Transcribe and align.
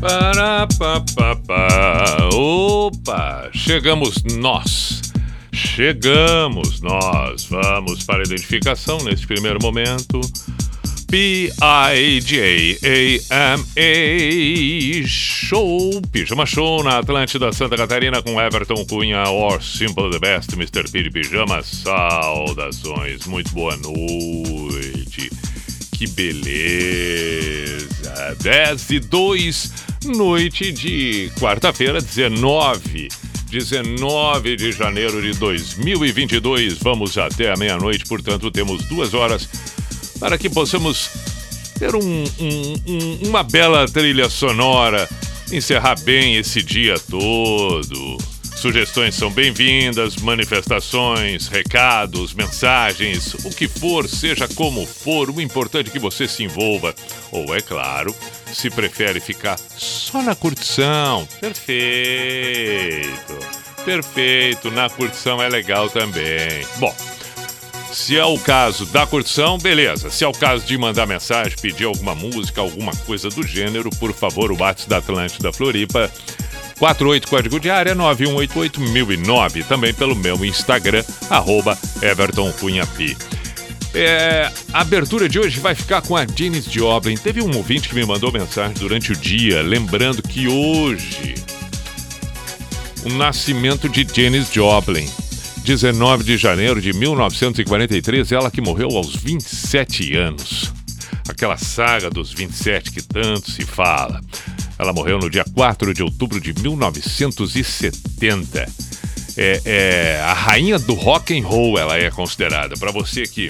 Parapapapá. 0.00 1.76
Opa! 2.32 3.50
Chegamos 3.52 4.22
nós. 4.38 5.00
Chegamos 5.52 6.80
nós. 6.80 7.44
Vamos 7.44 8.04
para 8.04 8.18
a 8.18 8.26
identificação 8.26 8.98
neste 9.04 9.26
primeiro 9.26 9.58
momento. 9.60 10.20
P-I-J-A-M-A 11.08 11.56
Show, 15.06 16.02
Pijama 16.10 16.44
Show 16.44 16.82
na 16.82 16.98
Atlântida 16.98 17.52
Santa 17.52 17.76
Catarina 17.76 18.20
com 18.20 18.40
Everton 18.40 18.84
Cunha, 18.86 19.22
or 19.28 19.62
Simple 19.62 20.10
the 20.10 20.18
Best, 20.18 20.54
Mr. 20.54 20.90
Piri 20.90 21.10
Pijama. 21.10 21.62
Saudações, 21.62 23.24
muito 23.26 23.52
boa 23.52 23.76
noite. 23.76 25.30
Que 25.92 26.08
beleza. 26.08 27.86
10 28.42 28.90
e 28.90 29.00
2, 29.00 29.72
noite 30.06 30.72
de 30.72 31.30
quarta-feira, 31.38 32.00
19 32.00 33.08
19 33.50 34.56
de 34.56 34.72
janeiro 34.72 35.22
de 35.22 35.32
2022. 35.38 36.78
Vamos 36.78 37.16
até 37.16 37.52
a 37.52 37.56
meia-noite, 37.56 38.04
portanto, 38.06 38.50
temos 38.50 38.84
duas 38.84 39.14
horas 39.14 39.48
para 40.18 40.36
que 40.36 40.50
possamos 40.50 41.10
ter 41.78 41.94
um, 41.94 42.00
um, 42.00 42.74
um, 42.86 43.28
uma 43.28 43.42
bela 43.42 43.86
trilha 43.86 44.28
sonora, 44.28 45.08
encerrar 45.52 45.98
bem 46.00 46.36
esse 46.36 46.62
dia 46.62 46.98
todo. 46.98 48.18
Sugestões 48.56 49.14
são 49.14 49.30
bem-vindas, 49.30 50.16
manifestações, 50.16 51.46
recados, 51.46 52.32
mensagens, 52.32 53.34
o 53.44 53.50
que 53.50 53.68
for, 53.68 54.08
seja 54.08 54.48
como 54.48 54.86
for, 54.86 55.30
o 55.30 55.40
importante 55.40 55.90
é 55.90 55.92
que 55.92 55.98
você 55.98 56.26
se 56.26 56.42
envolva. 56.42 56.94
Ou, 57.30 57.54
é 57.54 57.60
claro, 57.60 58.14
se 58.56 58.70
prefere 58.70 59.20
ficar 59.20 59.58
só 59.76 60.22
na 60.22 60.34
curtição. 60.34 61.28
Perfeito, 61.38 63.06
perfeito, 63.84 64.70
na 64.70 64.88
curtição 64.88 65.42
é 65.42 65.48
legal 65.48 65.90
também. 65.90 66.66
Bom, 66.78 66.94
se 67.92 68.16
é 68.16 68.24
o 68.24 68.38
caso 68.38 68.86
da 68.86 69.06
curtição, 69.06 69.58
beleza. 69.58 70.10
Se 70.10 70.24
é 70.24 70.28
o 70.28 70.32
caso 70.32 70.64
de 70.64 70.78
mandar 70.78 71.06
mensagem, 71.06 71.54
pedir 71.60 71.84
alguma 71.84 72.14
música, 72.14 72.62
alguma 72.62 72.96
coisa 73.04 73.28
do 73.28 73.46
gênero, 73.46 73.90
por 73.90 74.14
favor, 74.14 74.50
o 74.50 74.58
WhatsApp 74.58 74.88
da 74.88 74.96
Atlântida 74.98 75.52
Floripa. 75.52 76.10
48 76.78 77.28
código 77.28 77.60
de 77.60 77.70
área 77.70 77.94
9188009. 77.94 79.66
Também 79.66 79.92
pelo 79.92 80.16
meu 80.16 80.42
Instagram, 80.44 81.04
arroba 81.28 81.78
Everton. 82.02 82.52
É, 83.98 84.52
a 84.74 84.82
abertura 84.82 85.26
de 85.26 85.38
hoje 85.38 85.58
vai 85.58 85.74
ficar 85.74 86.02
com 86.02 86.14
a 86.14 86.26
Janis 86.26 86.70
Joplin. 86.70 87.16
Teve 87.16 87.40
um 87.40 87.56
ouvinte 87.56 87.88
que 87.88 87.94
me 87.94 88.04
mandou 88.04 88.30
mensagem 88.30 88.74
durante 88.74 89.10
o 89.10 89.16
dia, 89.16 89.62
lembrando 89.62 90.22
que 90.22 90.46
hoje 90.46 91.34
o 93.06 93.08
nascimento 93.08 93.88
de 93.88 94.06
Janis 94.06 94.52
Joplin. 94.52 95.08
19 95.64 96.24
de 96.24 96.36
janeiro 96.36 96.78
de 96.78 96.92
1943, 96.92 98.32
ela 98.32 98.50
que 98.50 98.60
morreu 98.60 98.98
aos 98.98 99.16
27 99.16 100.14
anos. 100.14 100.74
Aquela 101.26 101.56
saga 101.56 102.10
dos 102.10 102.34
27 102.34 102.92
que 102.92 103.00
tanto 103.00 103.50
se 103.50 103.64
fala. 103.64 104.20
Ela 104.78 104.92
morreu 104.92 105.18
no 105.18 105.30
dia 105.30 105.44
4 105.54 105.94
de 105.94 106.02
outubro 106.02 106.38
de 106.38 106.52
1970. 106.52 108.70
É, 109.38 109.60
é 109.64 110.20
a 110.22 110.34
rainha 110.34 110.78
do 110.78 110.92
rock 110.92 111.34
and 111.34 111.46
roll, 111.46 111.78
ela 111.78 111.96
é 111.96 112.10
considerada. 112.10 112.76
Para 112.76 112.92
você 112.92 113.22
que 113.22 113.48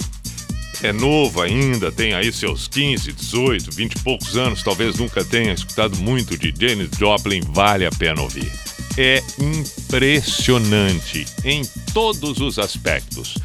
é 0.83 0.93
novo 0.93 1.41
ainda, 1.41 1.91
tem 1.91 2.13
aí 2.13 2.31
seus 2.31 2.67
15, 2.67 3.11
18, 3.11 3.75
20 3.75 3.93
e 3.93 3.99
poucos 3.99 4.37
anos, 4.37 4.63
talvez 4.63 4.95
nunca 4.97 5.23
tenha 5.23 5.53
escutado 5.53 5.97
muito 5.97 6.37
de 6.37 6.53
Janis 6.57 6.89
Joplin, 6.97 7.41
vale 7.41 7.85
a 7.85 7.91
pena 7.91 8.21
ouvir 8.21 8.51
é 8.97 9.21
impressionante 9.39 11.25
em 11.45 11.63
todos 11.93 12.41
os 12.41 12.57
aspectos. 12.57 13.35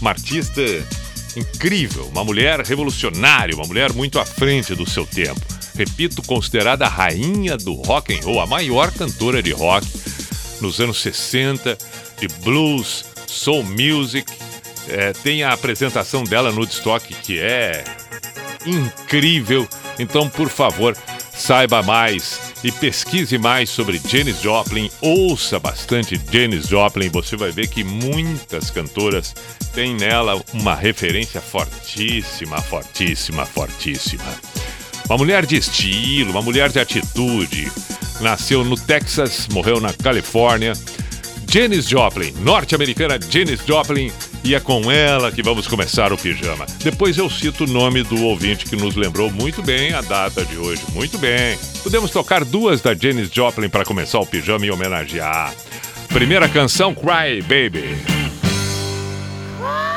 Uma 0.00 0.10
artista 0.10 0.62
incrível, 1.36 2.06
uma 2.06 2.24
mulher 2.24 2.60
revolucionária, 2.60 3.54
uma 3.54 3.66
mulher 3.66 3.92
muito 3.92 4.18
à 4.18 4.24
frente 4.24 4.74
do 4.74 4.88
seu 4.88 5.06
tempo. 5.06 5.40
Repito, 5.74 6.22
considerada 6.22 6.86
a 6.86 6.88
rainha 6.88 7.56
do 7.56 7.74
rock 7.74 8.14
and 8.14 8.24
roll, 8.24 8.40
a 8.40 8.46
maior 8.46 8.90
cantora 8.92 9.42
de 9.42 9.52
rock 9.52 9.86
nos 10.60 10.80
anos 10.80 11.02
60, 11.02 11.76
de 12.18 12.28
blues, 12.42 13.04
soul 13.26 13.62
music. 13.64 14.32
É, 14.88 15.12
tem 15.12 15.42
a 15.42 15.52
apresentação 15.52 16.24
dela 16.24 16.50
no 16.50 16.58
Woodstock 16.58 17.14
que 17.14 17.40
é 17.40 17.84
incrível. 18.66 19.68
Então, 19.98 20.28
por 20.28 20.48
favor, 20.48 20.96
saiba 21.32 21.82
mais 21.82 22.40
e 22.62 22.72
pesquise 22.72 23.36
mais 23.36 23.68
sobre 23.68 24.00
Janis 24.08 24.40
Joplin, 24.40 24.90
ouça 25.00 25.58
bastante 25.58 26.20
Janis 26.32 26.66
Joplin, 26.66 27.10
você 27.10 27.36
vai 27.36 27.52
ver 27.52 27.68
que 27.68 27.84
muitas 27.84 28.70
cantoras 28.70 29.34
têm 29.74 29.94
nela 29.94 30.42
uma 30.54 30.74
referência 30.74 31.40
fortíssima, 31.40 32.60
fortíssima, 32.62 33.44
fortíssima. 33.44 34.24
Uma 35.06 35.18
mulher 35.18 35.44
de 35.44 35.56
estilo, 35.56 36.30
uma 36.30 36.40
mulher 36.40 36.70
de 36.70 36.80
atitude. 36.80 37.70
Nasceu 38.20 38.64
no 38.64 38.76
Texas, 38.76 39.46
morreu 39.52 39.78
na 39.78 39.92
Califórnia. 39.92 40.72
Janis 41.54 41.86
Joplin, 41.88 42.32
norte-americana 42.40 43.16
Janis 43.30 43.60
Joplin, 43.64 44.10
e 44.42 44.56
é 44.56 44.58
com 44.58 44.90
ela 44.90 45.30
que 45.30 45.40
vamos 45.40 45.68
começar 45.68 46.12
o 46.12 46.18
pijama. 46.18 46.66
Depois 46.82 47.16
eu 47.16 47.30
cito 47.30 47.62
o 47.62 47.66
nome 47.68 48.02
do 48.02 48.24
ouvinte 48.24 48.64
que 48.64 48.74
nos 48.74 48.96
lembrou 48.96 49.30
muito 49.30 49.62
bem 49.62 49.92
a 49.92 50.00
data 50.00 50.44
de 50.44 50.56
hoje. 50.56 50.82
Muito 50.92 51.16
bem. 51.16 51.56
Podemos 51.84 52.10
tocar 52.10 52.44
duas 52.44 52.80
da 52.80 52.92
Janis 52.92 53.30
Joplin 53.32 53.68
para 53.68 53.84
começar 53.84 54.18
o 54.18 54.26
pijama 54.26 54.66
e 54.66 54.70
homenagear. 54.72 55.54
Primeira 56.08 56.48
canção, 56.48 56.92
Cry 56.92 57.40
Baby. 57.42 58.02
when 59.64 59.93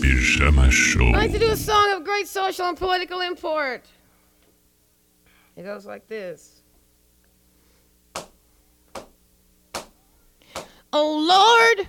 Pijama 0.00 0.70
Show. 0.70 1.06
I'd 1.06 1.14
like 1.14 1.32
to 1.32 1.38
do 1.38 1.50
a 1.50 1.56
song 1.56 1.92
of 1.92 2.04
great 2.04 2.26
social 2.26 2.66
and 2.66 2.76
political 2.76 3.20
import. 3.20 3.86
It 5.56 5.62
goes 5.62 5.86
like 5.86 6.08
this. 6.08 6.62
Oh 10.92 11.76
Lord, 11.76 11.88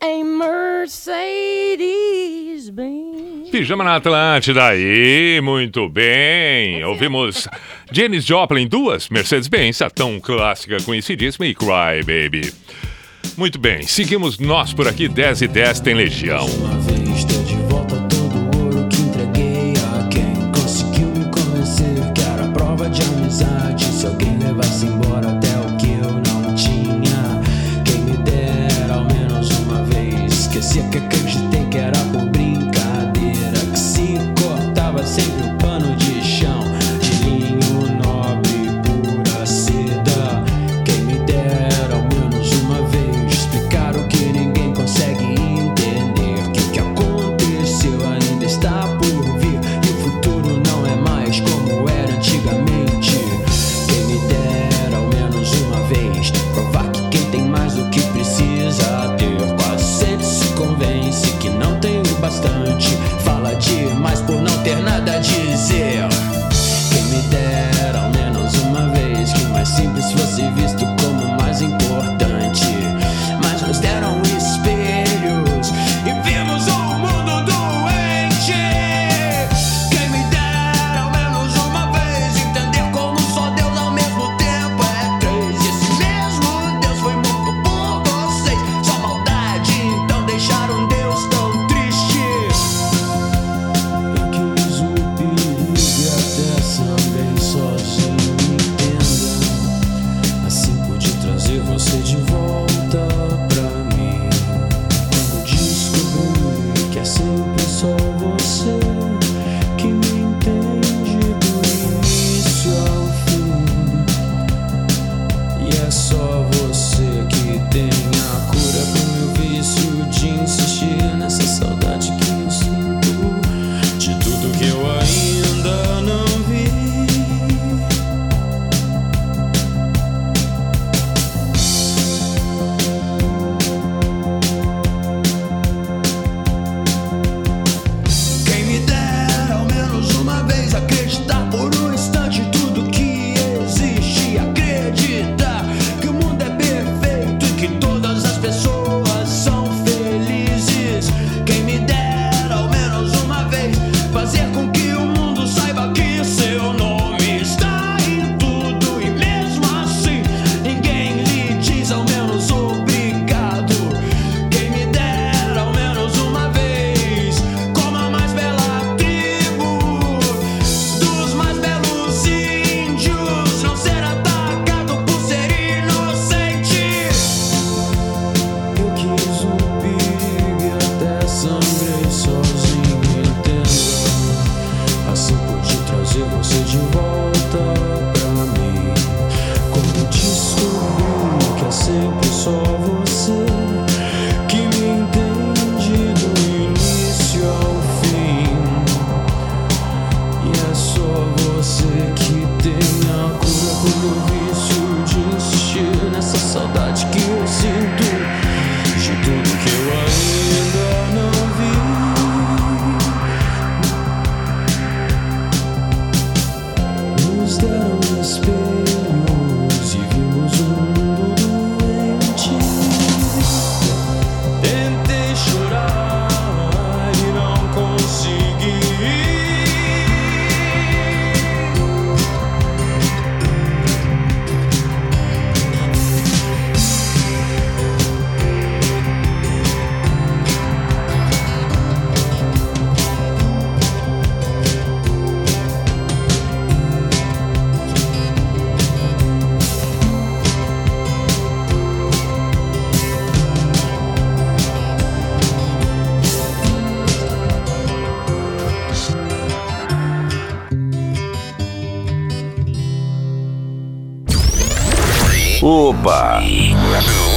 a 0.00 0.24
Mercedes 0.24 1.90
Benz? 2.70 3.50
Pijama 3.50 3.84
na 3.84 3.96
Atlântida 3.96 4.64
aí, 4.66 5.40
muito 5.42 5.88
bem. 5.88 6.82
Ouvimos 6.84 7.46
Janis 7.92 8.24
Joplin, 8.24 8.66
duas 8.66 9.08
Mercedes-Benz, 9.08 9.82
a 9.82 9.90
tão 9.90 10.18
clássica, 10.18 10.80
conhecidíssima, 10.82 11.46
e 11.46 11.54
Cry 11.54 12.02
Baby. 12.04 12.52
Muito 13.36 13.58
bem, 13.58 13.82
seguimos 13.82 14.38
nós 14.38 14.72
por 14.72 14.88
aqui, 14.88 15.08
10 15.08 15.42
e 15.42 15.48
10 15.48 15.80
tem 15.80 15.94
Legião. 15.94 16.46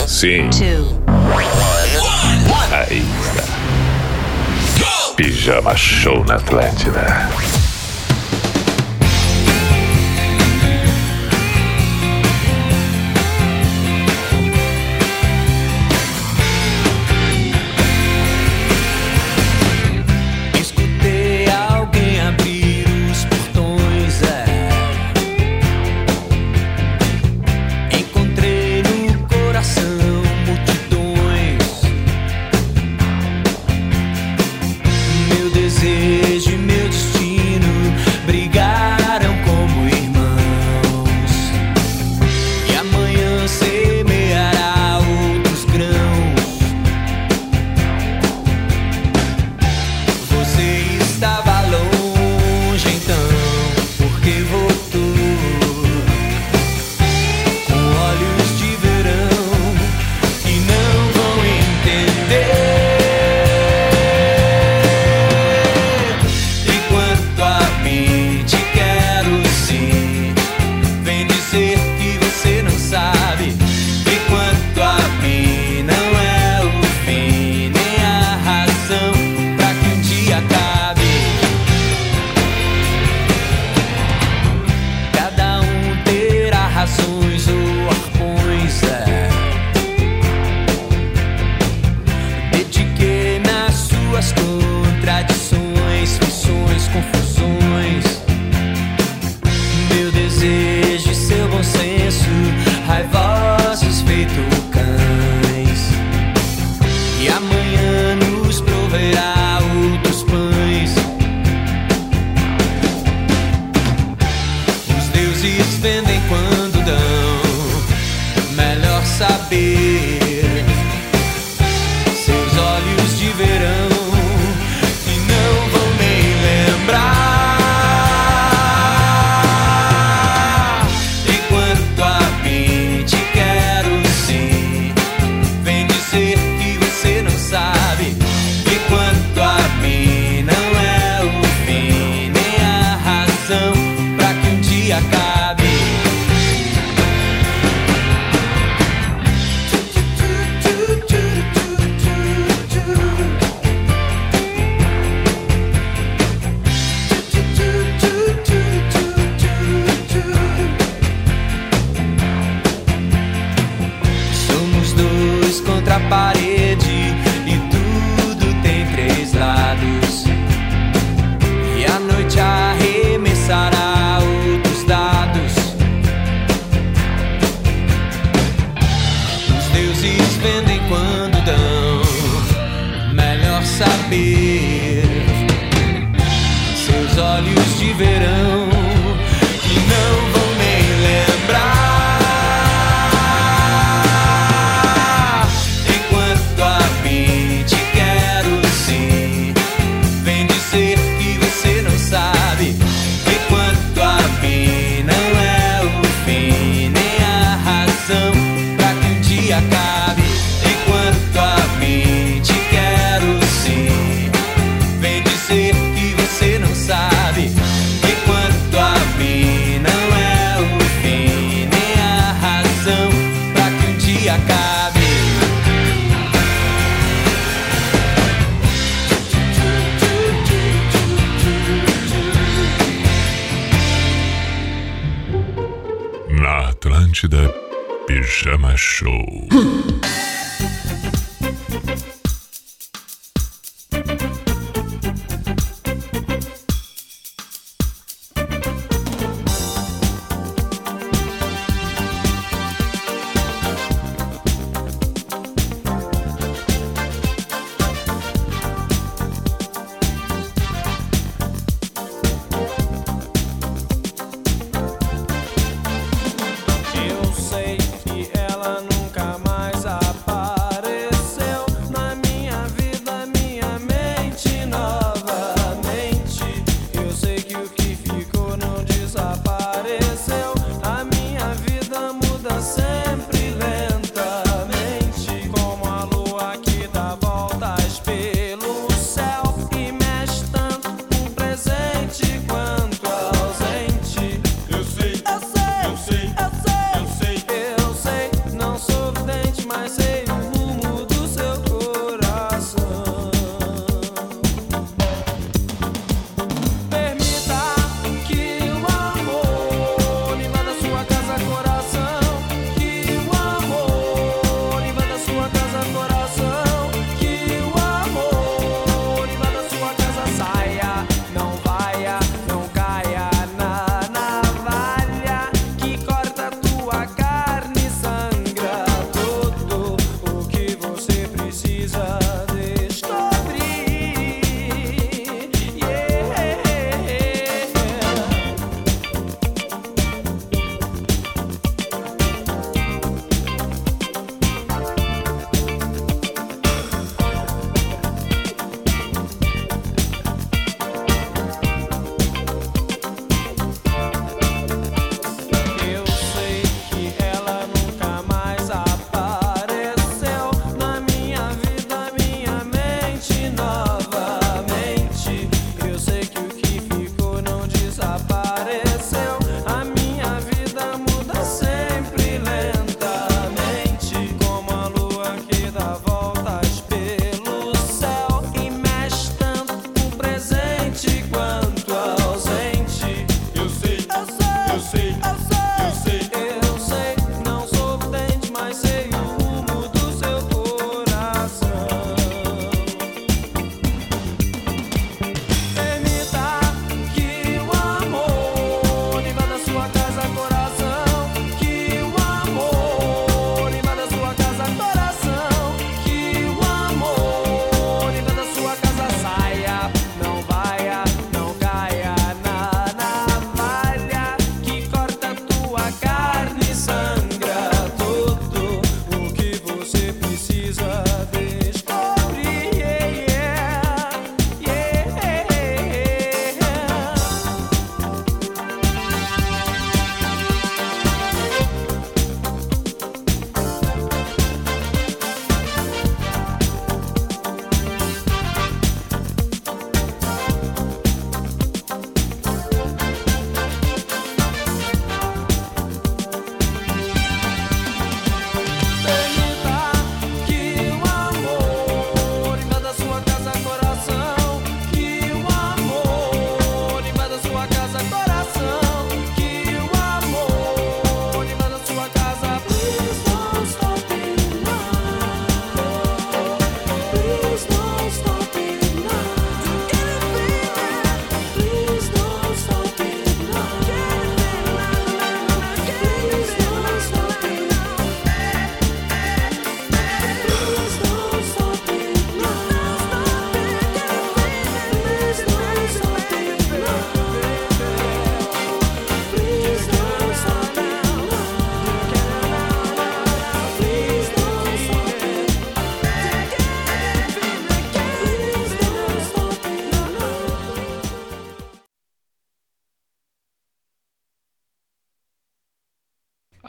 Sim. 0.08 0.50
Aí 2.72 3.04
está. 3.22 3.44
Pijama 5.16 5.76
Show 5.76 6.24
na 6.26 6.36
Atlântida. 6.36 7.30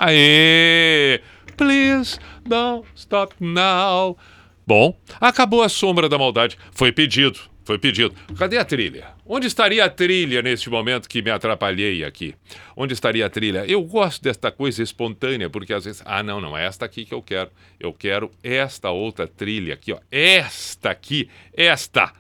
Aê! 0.07 1.23
Please 1.57 2.19
don't 2.47 2.87
stop 2.95 3.35
now. 3.41 4.19
Bom, 4.67 4.95
acabou 5.19 5.63
a 5.63 5.69
sombra 5.71 6.11
da 6.11 6.19
maldade. 6.19 6.59
Foi 6.73 6.93
pedido, 6.93 7.41
foi 7.65 7.79
pedido. 7.79 8.15
Cadê 8.37 8.59
a 8.59 8.67
trilha? 8.67 9.07
Onde 9.25 9.47
estaria 9.47 9.83
a 9.83 9.89
trilha 9.89 10.43
neste 10.43 10.69
momento 10.69 11.09
que 11.09 11.23
me 11.23 11.31
atrapalhei 11.31 12.05
aqui? 12.05 12.35
Onde 12.77 12.93
estaria 12.93 13.25
a 13.25 13.31
trilha? 13.31 13.65
Eu 13.67 13.83
gosto 13.83 14.23
desta 14.23 14.51
coisa 14.53 14.83
espontânea, 14.83 15.49
porque 15.49 15.73
às 15.73 15.87
vezes. 15.87 16.03
Ah, 16.05 16.23
não, 16.23 16.39
não 16.39 16.55
é 16.55 16.67
esta 16.67 16.85
aqui 16.85 17.07
que 17.07 17.15
eu 17.15 17.23
quero. 17.23 17.51
Eu 17.81 17.91
quero 17.95 18.31
esta 18.43 18.91
outra 18.91 19.27
trilha 19.27 19.73
aqui, 19.73 19.91
ó. 19.91 19.99
Esta 20.11 20.91
aqui, 20.91 21.31
esta. 21.57 22.13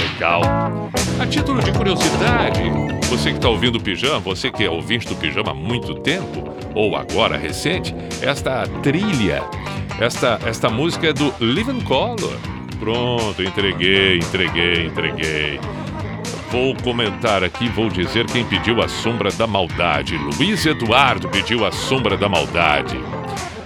Legal. 0.00 0.40
A 1.18 1.26
título 1.26 1.62
de 1.62 1.72
curiosidade, 1.72 2.60
você 3.08 3.30
que 3.30 3.36
está 3.36 3.48
ouvindo 3.48 3.76
o 3.76 3.80
Pijama, 3.80 4.20
você 4.20 4.50
que 4.50 4.62
é 4.64 4.70
ouvinte 4.70 5.08
do 5.08 5.16
Pijama 5.16 5.52
há 5.52 5.54
muito 5.54 5.94
tempo, 5.94 6.44
ou 6.74 6.94
agora 6.94 7.38
recente, 7.38 7.94
esta 8.20 8.66
trilha, 8.82 9.42
esta, 9.98 10.38
esta 10.44 10.68
música 10.68 11.08
é 11.08 11.12
do 11.14 11.32
Living 11.40 11.80
Color. 11.80 12.36
Pronto, 12.78 13.42
entreguei, 13.42 14.18
entreguei, 14.18 14.86
entreguei. 14.86 15.60
Vou 16.50 16.76
comentar 16.76 17.42
aqui, 17.42 17.66
vou 17.68 17.88
dizer 17.88 18.26
quem 18.26 18.44
pediu 18.44 18.82
a 18.82 18.88
sombra 18.88 19.30
da 19.32 19.46
maldade. 19.46 20.18
Luiz 20.18 20.66
Eduardo 20.66 21.30
pediu 21.30 21.64
a 21.64 21.72
sombra 21.72 22.18
da 22.18 22.28
maldade. 22.28 23.00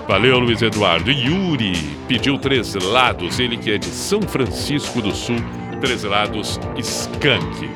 Valeu, 0.06 0.38
Luiz 0.38 0.62
Eduardo. 0.62 1.10
Yuri 1.10 1.72
pediu 2.06 2.38
três 2.38 2.74
lados, 2.74 3.40
ele 3.40 3.56
que 3.56 3.72
é 3.72 3.78
de 3.78 3.86
São 3.86 4.22
Francisco 4.22 5.02
do 5.02 5.12
Sul, 5.12 5.36
três 5.80 6.04
lados 6.04 6.60
Skank. 6.76 7.70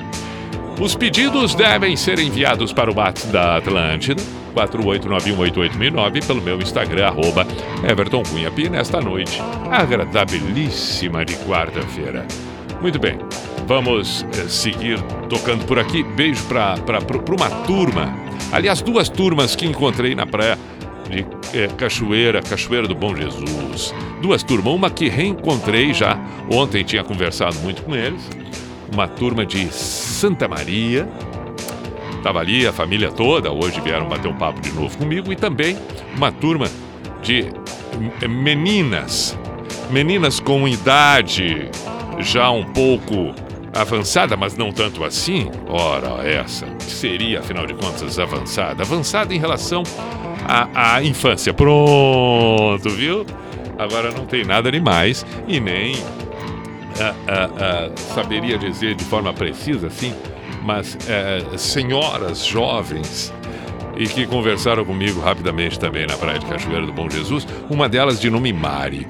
Os 0.80 0.94
pedidos 0.94 1.54
devem 1.54 1.96
ser 1.96 2.18
enviados 2.18 2.72
para 2.72 2.90
o 2.90 2.96
WhatsApp 2.96 3.32
da 3.32 3.56
Atlântida, 3.56 4.22
4891889, 4.54 6.26
pelo 6.26 6.42
meu 6.42 6.60
Instagram, 6.60 7.06
arroba 7.06 7.46
Everton 7.88 8.22
Cunha 8.22 8.50
Pi, 8.50 8.68
nesta 8.68 9.00
noite 9.00 9.40
agradabilíssima 9.70 11.24
de 11.24 11.36
quarta-feira. 11.36 12.26
Muito 12.80 12.98
bem, 12.98 13.18
vamos 13.66 14.26
eh, 14.36 14.48
seguir 14.48 15.00
tocando 15.28 15.64
por 15.64 15.78
aqui. 15.78 16.02
Beijo 16.02 16.44
para 16.44 16.76
uma 17.30 17.50
turma, 17.64 18.14
aliás, 18.52 18.82
duas 18.82 19.08
turmas 19.08 19.56
que 19.56 19.66
encontrei 19.66 20.14
na 20.14 20.26
praia 20.26 20.58
de 21.08 21.26
eh, 21.56 21.68
Cachoeira, 21.76 22.42
Cachoeira 22.42 22.88
do 22.88 22.94
Bom 22.94 23.14
Jesus. 23.14 23.94
Duas 24.20 24.42
turmas, 24.42 24.72
uma 24.72 24.90
que 24.90 25.08
reencontrei 25.08 25.92
já, 25.92 26.18
ontem 26.50 26.82
tinha 26.82 27.04
conversado 27.04 27.58
muito 27.60 27.82
com 27.82 27.94
eles, 27.94 28.28
uma 28.92 29.06
turma 29.08 29.44
de 29.44 29.66
Santa 29.72 30.48
Maria. 30.48 31.08
Estava 32.16 32.40
ali 32.40 32.66
a 32.66 32.72
família 32.72 33.10
toda, 33.12 33.52
hoje 33.52 33.80
vieram 33.80 34.08
bater 34.08 34.28
um 34.28 34.36
papo 34.36 34.60
de 34.60 34.72
novo 34.72 34.96
comigo, 34.96 35.32
e 35.32 35.36
também 35.36 35.76
uma 36.16 36.32
turma 36.32 36.66
de 37.22 37.46
meninas, 38.26 39.38
meninas 39.90 40.40
com 40.40 40.66
idade 40.66 41.68
já 42.20 42.50
um 42.50 42.64
pouco 42.64 43.34
avançada, 43.74 44.36
mas 44.36 44.56
não 44.56 44.72
tanto 44.72 45.04
assim. 45.04 45.50
Ora, 45.68 46.26
essa 46.26 46.66
seria, 46.78 47.40
afinal 47.40 47.66
de 47.66 47.74
contas, 47.74 48.18
avançada? 48.18 48.82
Avançada 48.82 49.34
em 49.34 49.38
relação 49.38 49.82
à, 50.46 50.96
à 50.96 51.02
infância. 51.02 51.52
Pronto, 51.52 52.88
viu? 52.90 53.26
Agora 53.78 54.10
não 54.12 54.24
tem 54.24 54.44
nada 54.44 54.70
demais 54.70 55.26
e 55.48 55.58
nem 55.58 55.96
ah, 57.00 57.14
ah, 57.26 57.50
ah, 57.58 57.90
saberia 58.14 58.56
dizer 58.56 58.94
de 58.94 59.04
forma 59.04 59.32
precisa, 59.32 59.88
assim, 59.88 60.14
mas 60.62 60.96
eh, 61.08 61.42
senhoras 61.58 62.44
jovens 62.44 63.32
e 63.96 64.06
que 64.06 64.26
conversaram 64.26 64.84
comigo 64.84 65.20
rapidamente 65.20 65.78
também 65.78 66.06
na 66.06 66.16
Praia 66.16 66.38
de 66.38 66.46
Cachoeira 66.46 66.86
do 66.86 66.92
Bom 66.92 67.08
Jesus, 67.08 67.46
uma 67.68 67.88
delas 67.88 68.20
de 68.20 68.30
nome 68.30 68.52
Mari. 68.52 69.06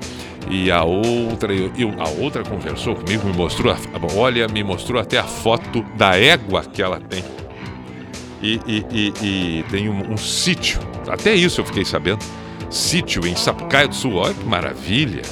E 0.51 0.71
a 0.71 0.85
outra, 0.85 1.53
eu, 1.53 1.71
eu, 1.77 1.95
a 1.99 2.09
outra 2.21 2.43
conversou 2.43 2.95
comigo, 2.95 3.27
me 3.27 3.33
mostrou, 3.33 3.75
olha, 4.17 4.47
me 4.49 4.63
mostrou 4.63 5.01
até 5.01 5.19
a 5.19 5.25
foto 5.25 5.83
da 5.97 6.19
égua 6.19 6.63
que 6.65 6.83
ela 6.83 7.01
tem. 7.01 7.25
E, 8.43 8.61
e, 8.67 8.87
e, 8.91 9.13
e 9.23 9.63
tem 9.71 9.89
um, 9.89 10.13
um 10.13 10.17
sítio, 10.17 10.79
até 11.09 11.35
isso 11.35 11.61
eu 11.61 11.65
fiquei 11.65 11.85
sabendo, 11.85 12.25
sítio 12.69 13.27
em 13.27 13.35
Sapucaia 13.35 13.89
do 13.89 13.95
Sul, 13.95 14.17
olha 14.17 14.35
que 14.35 14.45
maravilha. 14.45 15.23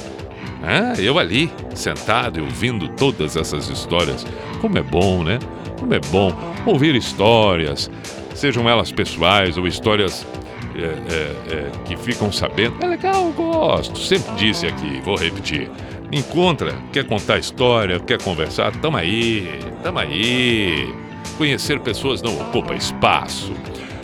Ah, 0.63 0.99
eu 0.99 1.19
ali, 1.19 1.51
sentado 1.75 2.39
e 2.39 2.41
ouvindo 2.41 2.87
todas 2.87 3.35
essas 3.35 3.69
histórias. 3.69 4.25
Como 4.61 4.77
é 4.77 4.81
bom, 4.81 5.23
né? 5.23 5.37
Como 5.77 5.93
é 5.93 5.99
bom 5.99 6.33
ouvir 6.65 6.95
histórias, 6.95 7.91
sejam 8.33 8.69
elas 8.69 8.91
pessoais 8.91 9.57
ou 9.57 9.67
histórias 9.67 10.25
é, 10.75 10.85
é, 10.85 11.55
é, 11.55 11.71
que 11.85 11.95
ficam 11.95 12.31
sabendo. 12.31 12.75
É 12.81 12.87
legal, 12.87 13.31
gosto. 13.31 13.97
Sempre 13.99 14.33
disse 14.35 14.65
aqui, 14.65 15.01
vou 15.01 15.15
repetir. 15.15 15.69
Encontra, 16.11 16.73
quer 16.91 17.05
contar 17.05 17.39
história, 17.39 17.99
quer 17.99 18.21
conversar, 18.21 18.71
tamo 18.77 18.97
aí, 18.97 19.59
tamo 19.81 19.99
aí. 19.99 20.93
Conhecer 21.37 21.79
pessoas 21.79 22.21
não 22.21 22.39
ocupa 22.39 22.75
espaço. 22.75 23.53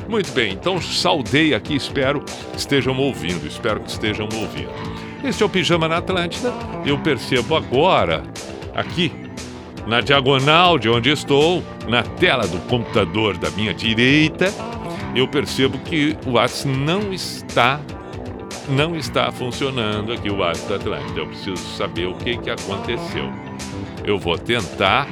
Muito 0.07 0.31
bem, 0.31 0.53
então 0.53 0.81
saudei 0.81 1.53
aqui, 1.53 1.75
espero 1.75 2.23
estejam 2.57 2.97
ouvindo, 2.97 3.45
espero 3.45 3.79
que 3.79 3.91
estejam 3.91 4.25
ouvindo. 4.25 4.73
Este 5.23 5.43
é 5.43 5.45
o 5.45 5.49
Pijama 5.49 5.87
na 5.87 5.97
Atlântida. 5.97 6.51
Eu 6.83 6.97
percebo 6.97 7.55
agora, 7.55 8.23
aqui, 8.73 9.11
na 9.85 10.01
diagonal 10.01 10.79
de 10.79 10.89
onde 10.89 11.11
estou, 11.11 11.63
na 11.87 12.01
tela 12.01 12.47
do 12.47 12.57
computador 12.67 13.37
da 13.37 13.51
minha 13.51 13.73
direita, 13.73 14.51
eu 15.15 15.27
percebo 15.27 15.77
que 15.79 16.15
o 16.25 16.31
WhatsApp 16.31 16.69
não 16.77 17.13
está 17.13 17.79
não 18.69 18.95
está 18.95 19.31
funcionando 19.31 20.13
aqui 20.13 20.29
o 20.29 20.37
WhatsApp 20.37 20.69
da 20.69 20.75
Atlântida. 20.75 21.19
Eu 21.21 21.27
preciso 21.27 21.57
saber 21.75 22.05
o 22.05 22.13
que, 22.15 22.37
que 22.37 22.49
aconteceu. 22.49 23.31
Eu 24.03 24.17
vou 24.19 24.37
tentar, 24.37 25.07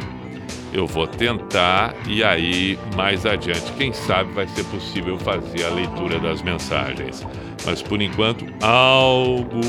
eu 0.72 0.86
vou 0.86 1.08
tentar 1.08 1.96
e 2.08 2.24
aí 2.24 2.78
mais 2.96 3.26
adiante, 3.26 3.72
quem 3.74 3.92
sabe 3.92 4.32
vai 4.34 4.48
ser 4.48 4.64
possível 4.66 5.18
fazer 5.18 5.66
a 5.66 5.70
leitura 5.70 6.20
das 6.20 6.42
mensagens. 6.42 7.26
Mas 7.66 7.82
por 7.82 8.02
enquanto, 8.02 8.46
algo, 8.62 9.62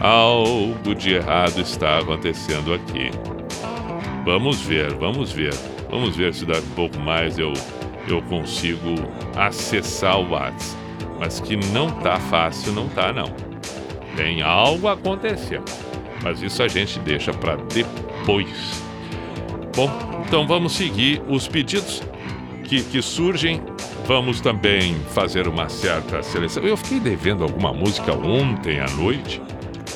algo 0.00 0.94
de 0.94 1.14
errado 1.14 1.60
está 1.60 1.98
acontecendo 1.98 2.74
aqui. 2.74 3.10
Vamos 4.24 4.60
ver, 4.60 4.92
vamos 4.94 5.32
ver. 5.32 5.54
Vamos 5.90 6.16
ver 6.16 6.34
se 6.34 6.44
dá 6.44 6.58
um 6.58 6.74
pouco 6.74 6.98
mais 6.98 7.38
eu 7.38 7.52
eu 8.12 8.22
consigo 8.22 8.94
acessar 9.36 10.18
o 10.18 10.30
WhatsApp. 10.30 10.78
Mas 11.18 11.40
que 11.40 11.56
não 11.56 11.90
tá 11.90 12.16
fácil, 12.16 12.72
não 12.72 12.88
tá 12.88 13.12
não. 13.12 13.26
Tem 14.16 14.40
algo 14.40 14.88
acontecendo. 14.88 15.64
Mas 16.22 16.42
isso 16.42 16.62
a 16.62 16.68
gente 16.68 16.98
deixa 17.00 17.32
para 17.32 17.56
depois. 17.56 18.82
Bom, 19.74 19.90
então 20.26 20.46
vamos 20.46 20.72
seguir 20.72 21.22
os 21.28 21.48
pedidos 21.48 22.02
que, 22.64 22.82
que 22.82 23.02
surgem. 23.02 23.62
Vamos 24.06 24.40
também 24.40 24.94
fazer 25.10 25.46
uma 25.46 25.68
certa 25.68 26.22
seleção. 26.22 26.62
Eu 26.62 26.76
fiquei 26.76 27.00
devendo 27.00 27.42
alguma 27.42 27.72
música 27.72 28.12
ontem 28.14 28.80
à 28.80 28.88
noite. 28.90 29.42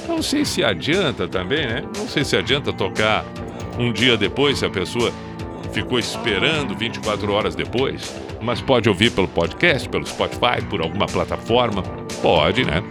Não 0.06 0.22
sei 0.22 0.44
se 0.44 0.62
adianta 0.62 1.26
também, 1.26 1.66
né? 1.66 1.82
Não 1.96 2.06
sei 2.06 2.24
se 2.24 2.36
adianta 2.36 2.72
tocar 2.72 3.24
um 3.78 3.92
dia 3.92 4.16
depois, 4.16 4.58
se 4.58 4.66
a 4.66 4.70
pessoa 4.70 5.12
ficou 5.72 5.98
esperando 5.98 6.76
24 6.76 7.32
horas 7.32 7.54
depois, 7.54 8.14
mas 8.40 8.60
pode 8.60 8.88
ouvir 8.88 9.10
pelo 9.10 9.28
podcast, 9.28 9.88
pelo 9.88 10.06
Spotify, 10.06 10.62
por 10.68 10.82
alguma 10.82 11.06
plataforma. 11.06 11.82
Pode, 12.20 12.64
né? 12.64 12.82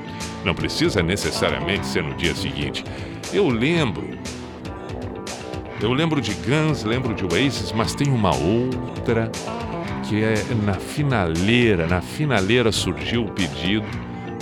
Não 0.44 0.56
precisa 0.56 1.04
necessariamente 1.04 1.86
ser 1.86 2.04
no 2.04 2.15
dia 2.15 2.34
seguinte. 2.34 2.84
Eu 3.32 3.48
lembro. 3.48 4.10
Eu 5.80 5.94
lembro 5.94 6.22
de 6.22 6.34
Guns, 6.34 6.84
lembro 6.84 7.13
de 7.13 7.24
Oasis, 7.24 7.72
mas 7.72 7.96
tem 7.96 8.12
uma 8.12 8.36
outra 8.36 9.32
que 10.08 10.24
é 10.24 10.36
na 10.63 10.74
finaleira. 10.74 11.88
Na 11.88 12.02
finaleira 12.02 12.72
surgiu 12.72 13.26
o 13.26 13.32
pedido 13.32 13.88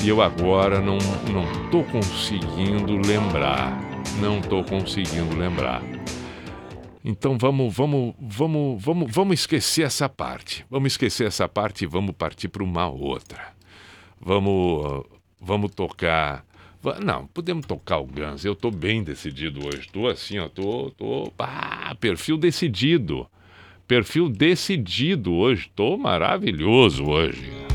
e 0.02 0.10
eu 0.10 0.22
agora 0.22 0.80
não, 0.80 0.98
não 1.32 1.70
tô 1.70 1.84
conseguindo 1.84 2.98
lembrar. 3.06 3.78
Não 4.22 4.42
tô 4.42 4.64
conseguindo 4.64 5.38
lembrar. 5.38 5.82
Então 7.04 7.38
vamos, 7.38 7.74
vamos, 7.74 8.14
vamos, 8.20 8.84
vamos, 8.84 9.12
vamos 9.12 9.40
esquecer 9.40 9.84
essa 9.84 10.10
parte. 10.10 10.66
Vamos 10.70 10.94
esquecer 10.94 11.28
essa 11.28 11.48
parte 11.48 11.84
e 11.84 11.88
vamos 11.88 12.16
partir 12.16 12.50
para 12.50 12.64
uma 12.64 12.88
outra. 12.88 13.54
Vamos, 14.20 15.06
vamos 15.40 15.72
tocar. 15.72 16.46
Não, 17.02 17.28
podemos 17.28 17.66
tocar 17.66 18.00
o 18.00 18.06
Guns. 18.06 18.44
Eu 18.44 18.54
estou 18.54 18.72
bem 18.72 19.04
decidido 19.04 19.66
hoje. 19.66 19.82
Estou 19.82 20.08
assim, 20.08 20.40
ó, 20.40 20.50
tô, 20.50 20.92
tô, 20.92 21.32
perfil 22.00 22.38
decidido. 22.38 23.28
Perfil 23.88 24.30
decidido 24.30 25.34
hoje. 25.34 25.68
Estou 25.68 25.98
maravilhoso 25.98 27.06
hoje. 27.06 27.69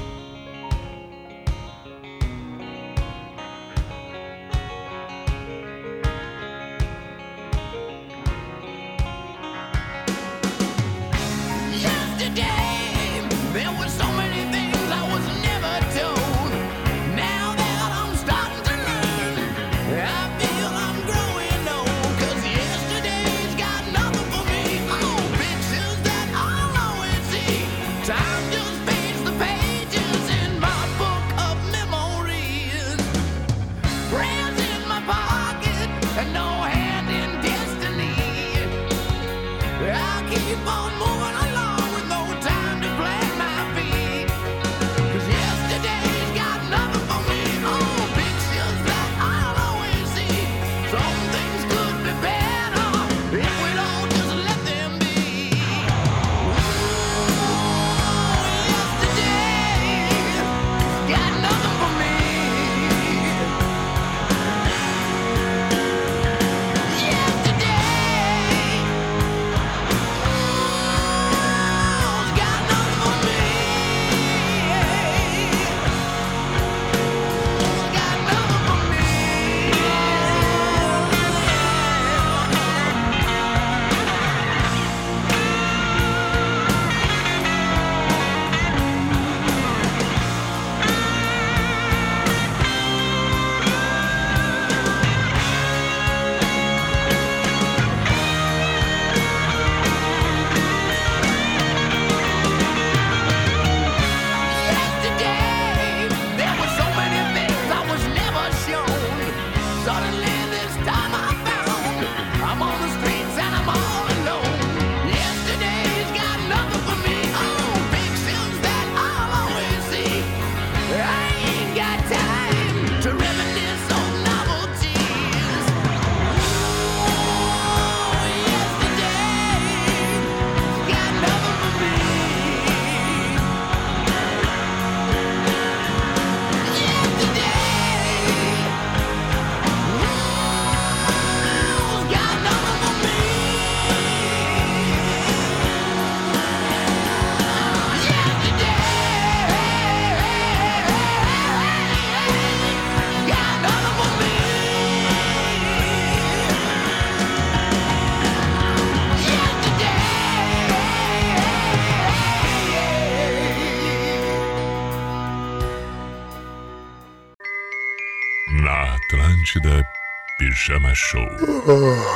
Show. 171.04 172.13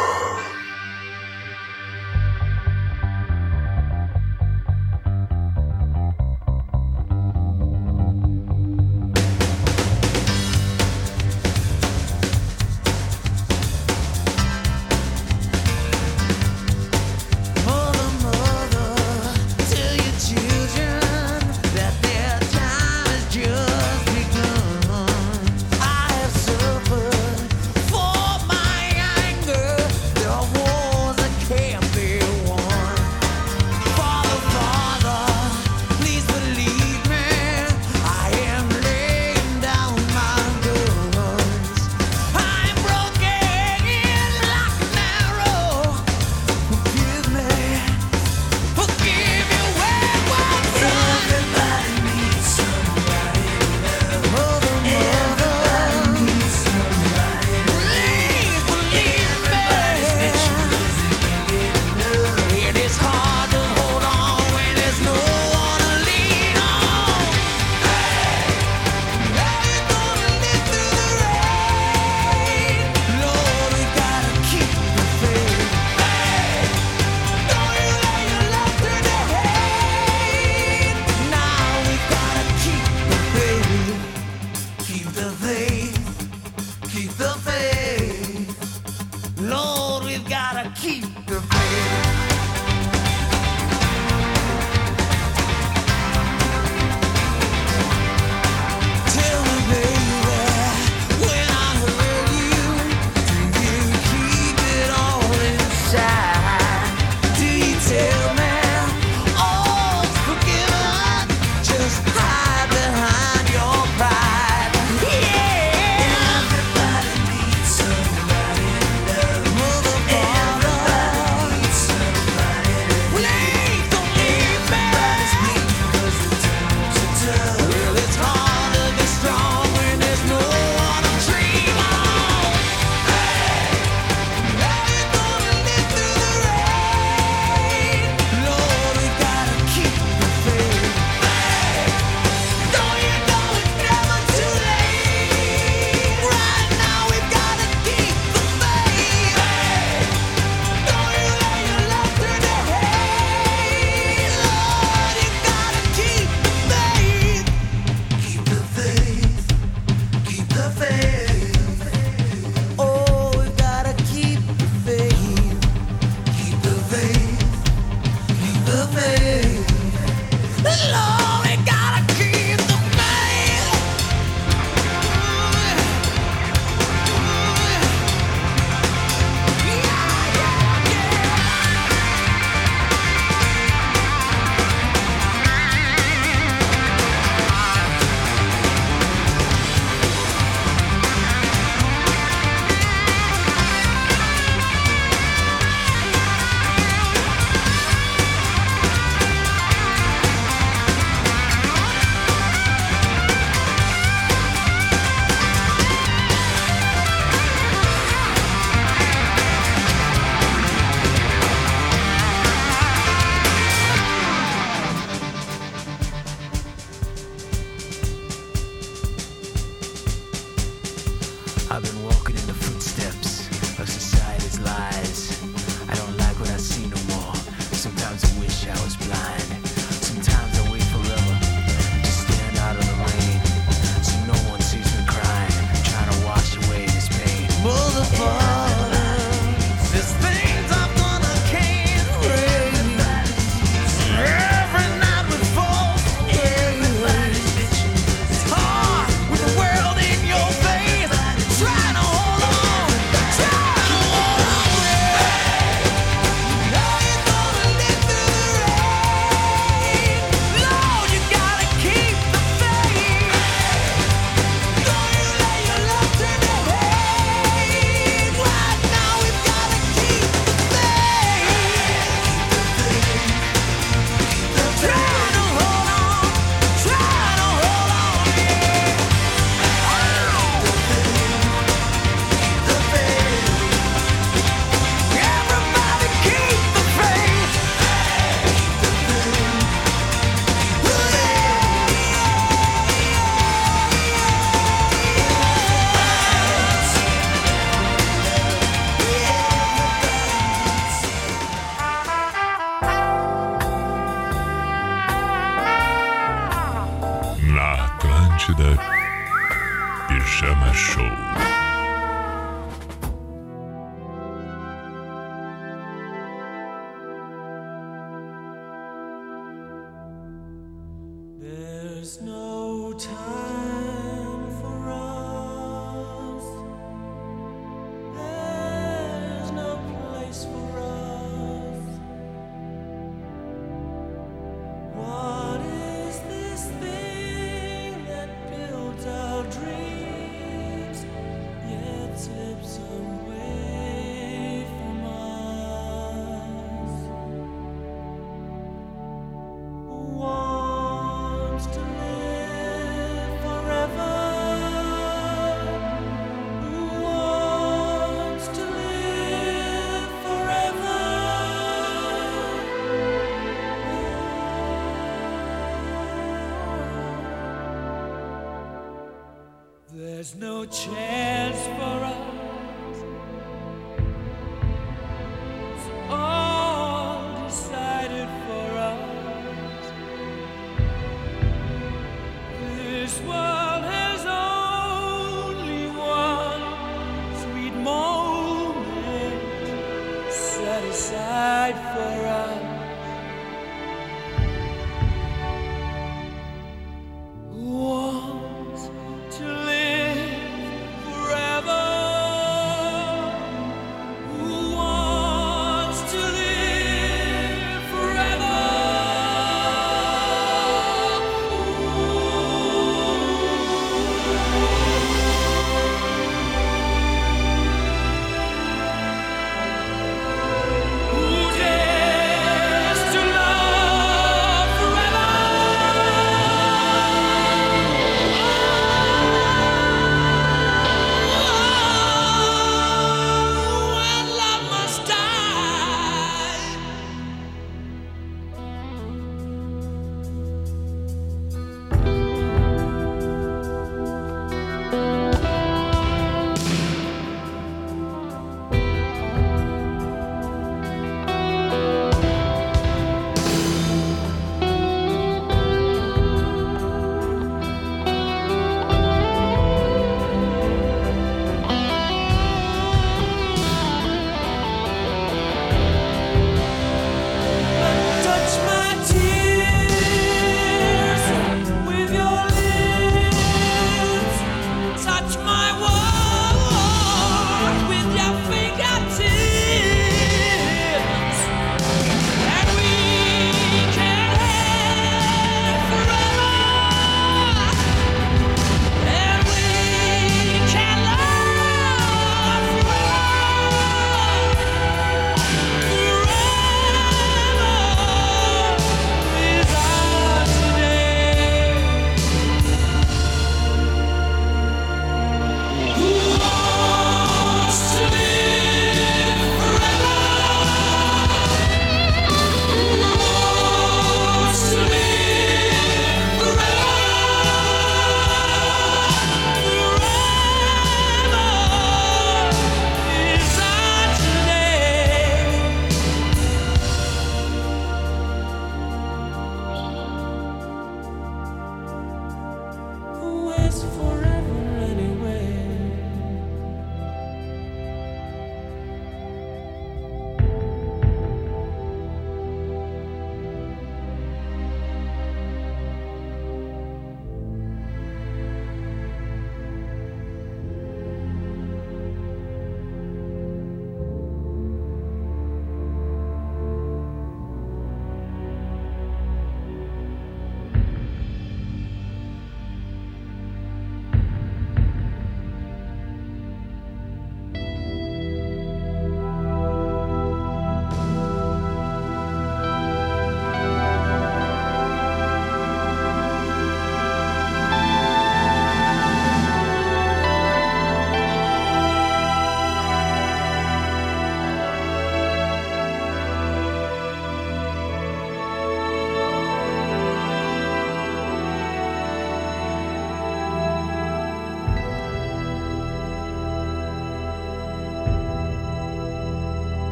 change. 370.70 371.17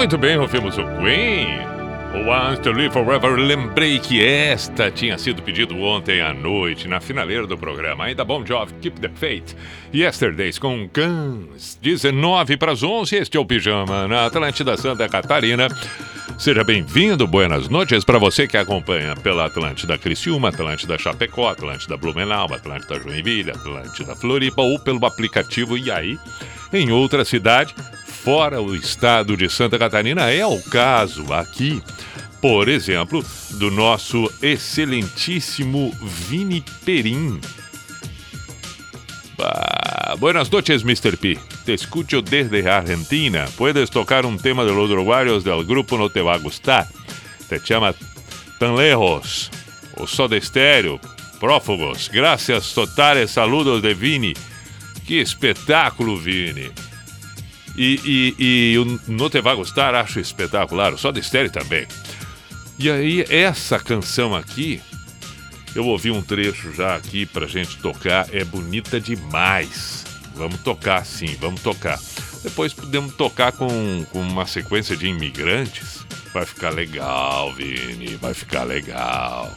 Muito 0.00 0.16
bem, 0.16 0.38
ouvimos 0.38 0.78
o 0.78 0.82
Queen. 0.96 1.60
Wants 2.26 2.60
to 2.60 2.72
Live 2.72 2.90
Forever. 2.90 3.36
Lembrei 3.36 3.98
que 3.98 4.24
esta 4.24 4.90
tinha 4.90 5.18
sido 5.18 5.42
pedido 5.42 5.76
ontem 5.76 6.22
à 6.22 6.32
noite, 6.32 6.88
na 6.88 7.00
finaleira 7.00 7.46
do 7.46 7.58
programa. 7.58 8.04
Ainda 8.04 8.24
bom 8.24 8.42
job, 8.42 8.72
Keep 8.80 8.98
the 8.98 9.10
Faith. 9.10 9.54
Yesterdays 9.92 10.58
com 10.58 10.88
Guns. 10.88 11.78
19 11.82 12.56
para 12.56 12.72
as 12.72 12.82
11, 12.82 13.14
este 13.14 13.36
é 13.36 13.40
o 13.40 13.44
Pijama 13.44 14.08
na 14.08 14.24
Atlântida 14.24 14.74
Santa 14.78 15.06
Catarina. 15.06 15.68
Seja 16.38 16.64
bem-vindo, 16.64 17.26
buenas 17.26 17.68
noites 17.68 18.02
para 18.02 18.18
você 18.18 18.48
que 18.48 18.56
acompanha 18.56 19.14
pela 19.16 19.44
Atlântida 19.44 19.98
Criciúma, 19.98 20.48
Atlântida 20.48 20.96
Chapecó, 20.96 21.50
Atlântida 21.50 21.98
Blumenau, 21.98 22.46
Atlântida 22.54 22.98
Joinville, 22.98 23.50
Atlântida 23.50 24.16
Floripa 24.16 24.62
ou 24.62 24.80
pelo 24.80 25.04
aplicativo 25.04 25.76
E 25.76 25.90
aí, 25.90 26.18
em 26.72 26.90
outra 26.90 27.22
cidade, 27.22 27.74
fora 28.24 28.60
o 28.60 28.74
estado 28.74 29.36
de 29.36 29.48
Santa 29.48 29.78
Catarina. 29.78 30.30
É 30.30 30.44
o 30.44 30.60
caso 30.62 31.32
aqui, 31.32 31.82
por 32.40 32.68
exemplo, 32.68 33.24
do 33.52 33.70
nosso 33.70 34.30
excelentíssimo 34.42 35.94
Vini 36.28 36.62
Perim. 36.84 37.40
Bah, 39.38 40.16
buenas 40.18 40.50
noches, 40.50 40.82
Mr. 40.82 41.16
P. 41.16 41.38
Te 41.64 41.74
escucho 41.74 42.20
desde 42.20 42.68
Argentina. 42.68 43.48
Puedes 43.56 43.88
tocar 43.88 44.26
un 44.26 44.38
tema 44.38 44.64
de 44.64 44.72
los 44.72 44.90
uruguayos 44.90 45.42
del 45.42 45.64
grupo 45.64 45.96
No 45.96 46.10
Te 46.10 46.20
Va 46.20 46.34
a 46.34 46.38
Gustar. 46.38 46.86
Te 47.48 47.60
chama 47.62 47.94
Tan 48.58 48.76
Lejos. 48.76 49.50
O 49.96 50.06
Soda 50.06 50.36
Estéreo. 50.36 51.00
Prófugos. 51.40 52.10
Gracias 52.12 52.74
totales. 52.74 53.30
Saludos 53.30 53.80
de 53.80 53.94
Vini. 53.94 54.34
Que 55.06 55.22
espetáculo, 55.22 56.18
Vini. 56.18 56.70
E, 57.76 58.00
e, 58.38 58.72
e 58.72 58.78
o 58.78 59.00
No 59.06 59.30
Te 59.30 59.40
Vai 59.40 59.54
Gostar 59.54 59.94
acho 59.94 60.20
espetacular, 60.20 60.92
o 60.92 60.98
Soda 60.98 61.18
Estéreo 61.18 61.50
também. 61.50 61.86
E 62.78 62.90
aí, 62.90 63.24
essa 63.28 63.78
canção 63.78 64.34
aqui, 64.34 64.80
eu 65.74 65.86
ouvi 65.86 66.10
um 66.10 66.22
trecho 66.22 66.72
já 66.72 66.96
aqui 66.96 67.26
pra 67.26 67.46
gente 67.46 67.76
tocar, 67.78 68.26
é 68.32 68.44
bonita 68.44 69.00
demais. 69.00 70.04
Vamos 70.34 70.60
tocar 70.60 71.04
sim, 71.04 71.36
vamos 71.40 71.60
tocar. 71.60 71.98
Depois 72.42 72.72
podemos 72.72 73.14
tocar 73.14 73.52
com, 73.52 74.04
com 74.10 74.20
uma 74.20 74.46
sequência 74.46 74.96
de 74.96 75.06
imigrantes. 75.06 76.06
Vai 76.32 76.46
ficar 76.46 76.70
legal, 76.70 77.52
Vini, 77.52 78.16
vai 78.16 78.32
ficar 78.32 78.64
legal. 78.64 79.54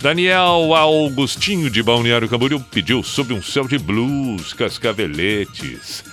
Daniel 0.00 0.74
Augustinho 0.74 1.70
de 1.70 1.82
Balneário 1.82 2.28
Camboriú 2.28 2.60
pediu 2.60 3.02
Sob 3.02 3.32
um 3.32 3.42
Céu 3.42 3.66
de 3.66 3.78
Blues, 3.78 4.52
Cascaveletes. 4.52 6.04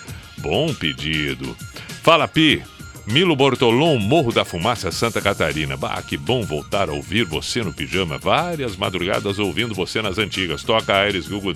Bom 0.42 0.74
pedido. 0.74 1.56
Fala, 2.02 2.28
Pi. 2.28 2.64
Milo 3.06 3.36
Bortolom, 3.36 3.98
Morro 3.98 4.32
da 4.32 4.46
Fumaça, 4.46 4.92
Santa 4.92 5.20
Catarina. 5.20 5.76
Bah, 5.76 6.00
que 6.02 6.16
bom 6.16 6.44
voltar 6.44 6.90
a 6.90 6.94
ouvir 6.94 7.26
você 7.26 7.64
no 7.64 7.74
pijama. 7.74 8.20
Várias 8.20 8.76
madrugadas 8.76 9.40
ouvindo 9.40 9.74
você 9.74 10.00
nas 10.02 10.20
antigas. 10.20 10.64
Toca 10.64 10.96
Aires 10.96 11.28
Google. 11.28 11.54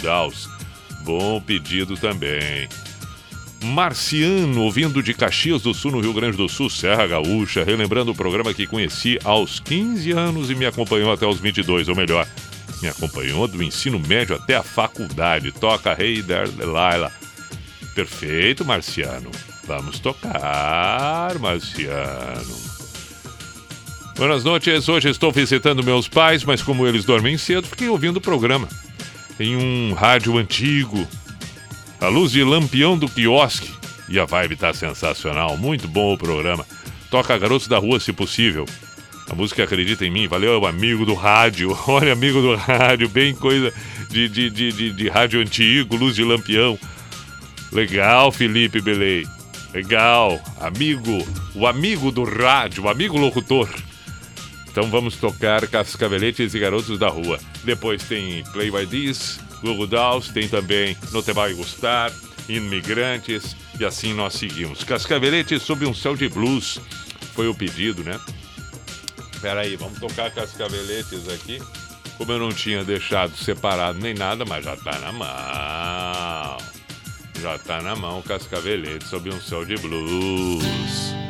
Bom 1.03 1.39
pedido 1.39 1.95
também. 1.95 2.67
Marciano, 3.63 4.61
ouvindo 4.61 5.01
de 5.01 5.13
Caxias 5.13 5.61
do 5.61 5.73
Sul, 5.73 5.91
no 5.91 5.99
Rio 6.01 6.13
Grande 6.13 6.35
do 6.35 6.49
Sul, 6.49 6.69
Serra 6.69 7.07
Gaúcha, 7.07 7.63
relembrando 7.63 8.11
o 8.11 8.15
programa 8.15 8.53
que 8.53 8.67
conheci 8.67 9.17
aos 9.23 9.59
15 9.59 10.11
anos 10.11 10.49
e 10.49 10.55
me 10.55 10.65
acompanhou 10.65 11.13
até 11.13 11.25
os 11.25 11.39
22, 11.39 11.87
ou 11.87 11.95
melhor, 11.95 12.27
me 12.81 12.89
acompanhou 12.89 13.47
do 13.47 13.63
ensino 13.63 13.99
médio 13.99 14.35
até 14.35 14.55
a 14.55 14.63
faculdade. 14.63 15.51
Toca 15.51 15.95
Hey 15.97 16.21
There 16.21 16.49
Delilah. 16.49 17.22
Perfeito, 17.93 18.65
Marciano. 18.65 19.29
Vamos 19.65 19.99
tocar, 19.99 21.37
Marciano. 21.39 22.73
Boas 24.17 24.43
noites. 24.43 24.87
Hoje 24.89 25.09
estou 25.09 25.31
visitando 25.31 25.83
meus 25.83 26.07
pais, 26.07 26.43
mas 26.43 26.61
como 26.61 26.87
eles 26.87 27.05
dormem 27.05 27.37
cedo, 27.37 27.67
fiquei 27.67 27.87
ouvindo 27.89 28.17
o 28.17 28.21
programa. 28.21 28.67
Em 29.39 29.55
um 29.55 29.93
rádio 29.93 30.37
antigo. 30.37 31.07
A 31.99 32.07
luz 32.07 32.31
de 32.31 32.43
lampião 32.43 32.97
do 32.97 33.07
quiosque. 33.07 33.71
E 34.09 34.19
a 34.19 34.25
vibe 34.25 34.55
tá 34.55 34.73
sensacional. 34.73 35.57
Muito 35.57 35.87
bom 35.87 36.13
o 36.13 36.17
programa. 36.17 36.65
Toca 37.09 37.37
Garotos 37.37 37.67
da 37.67 37.77
Rua, 37.77 37.99
se 37.99 38.11
possível. 38.11 38.65
A 39.29 39.35
música 39.35 39.63
Acredita 39.63 40.05
em 40.05 40.11
Mim. 40.11 40.27
Valeu, 40.27 40.65
amigo 40.65 41.05
do 41.05 41.13
rádio. 41.13 41.77
Olha, 41.87 42.13
amigo 42.13 42.41
do 42.41 42.55
rádio. 42.55 43.07
Bem 43.07 43.33
coisa 43.33 43.73
de, 44.09 44.27
de, 44.27 44.49
de, 44.49 44.71
de, 44.71 44.91
de 44.91 45.09
rádio 45.09 45.39
antigo, 45.39 45.95
luz 45.95 46.15
de 46.15 46.23
lampião. 46.23 46.77
Legal, 47.73 48.31
Felipe 48.31 48.79
Belei. 48.79 49.27
Legal. 49.73 50.39
Amigo, 50.59 51.27
o 51.55 51.65
amigo 51.65 52.11
do 52.11 52.23
rádio, 52.23 52.83
o 52.83 52.89
amigo 52.89 53.17
locutor. 53.17 53.67
Então 54.69 54.89
vamos 54.89 55.17
tocar 55.17 55.67
Cascaveletes 55.67 56.53
e 56.53 56.59
Garotos 56.59 56.99
da 56.99 57.07
Rua. 57.07 57.39
Depois 57.63 58.03
tem 58.03 58.43
Play 58.51 58.69
by 58.69 58.85
This, 58.85 59.39
Google 59.61 59.87
Dolls, 59.87 60.31
tem 60.31 60.47
também 60.47 60.95
No 61.11 61.23
Te 61.23 61.33
Vai 61.33 61.53
Gustar, 61.53 62.11
Imigrantes, 62.47 63.55
e 63.79 63.85
assim 63.85 64.13
nós 64.13 64.33
seguimos. 64.33 64.83
Cascaveletes 64.83 65.63
sob 65.63 65.85
um 65.85 65.93
céu 65.93 66.15
de 66.15 66.29
blues. 66.29 66.79
Foi 67.33 67.47
o 67.47 67.55
pedido, 67.55 68.03
né? 68.03 68.19
Pera 69.41 69.61
aí, 69.61 69.75
vamos 69.75 69.99
tocar 69.99 70.29
Cascaveletes 70.31 71.27
aqui. 71.29 71.59
Como 72.17 72.31
eu 72.31 72.39
não 72.39 72.51
tinha 72.51 72.83
deixado 72.83 73.35
separado 73.35 73.99
nem 73.99 74.13
nada, 74.13 74.45
mas 74.45 74.63
já 74.63 74.75
tá 74.77 74.99
na 74.99 75.11
mão. 75.11 76.57
Já 77.41 77.57
tá 77.57 77.81
na 77.81 77.95
mão 77.95 78.21
Cascavelete 78.21 79.05
sob 79.05 79.29
um 79.29 79.41
céu 79.41 79.65
de 79.65 79.75
blues. 79.77 81.22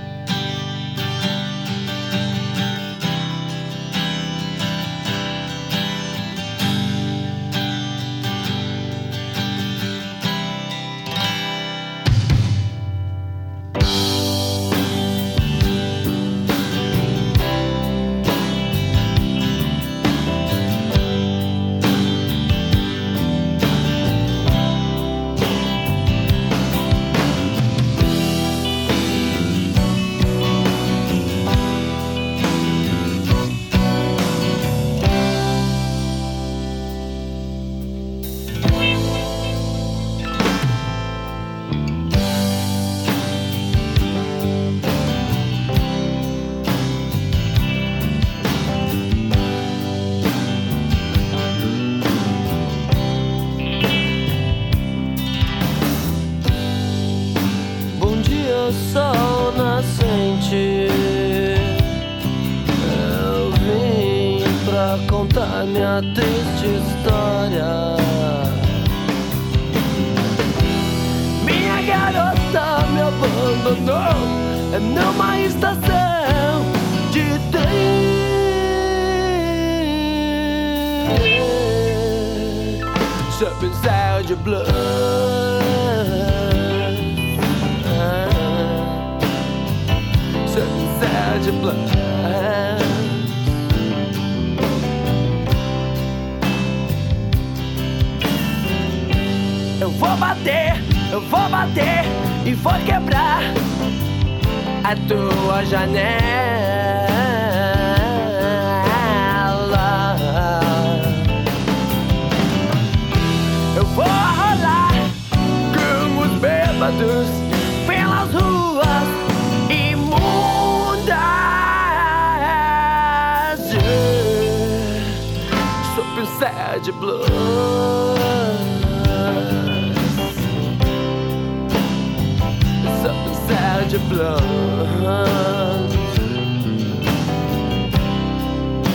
Blood. 134.14 135.90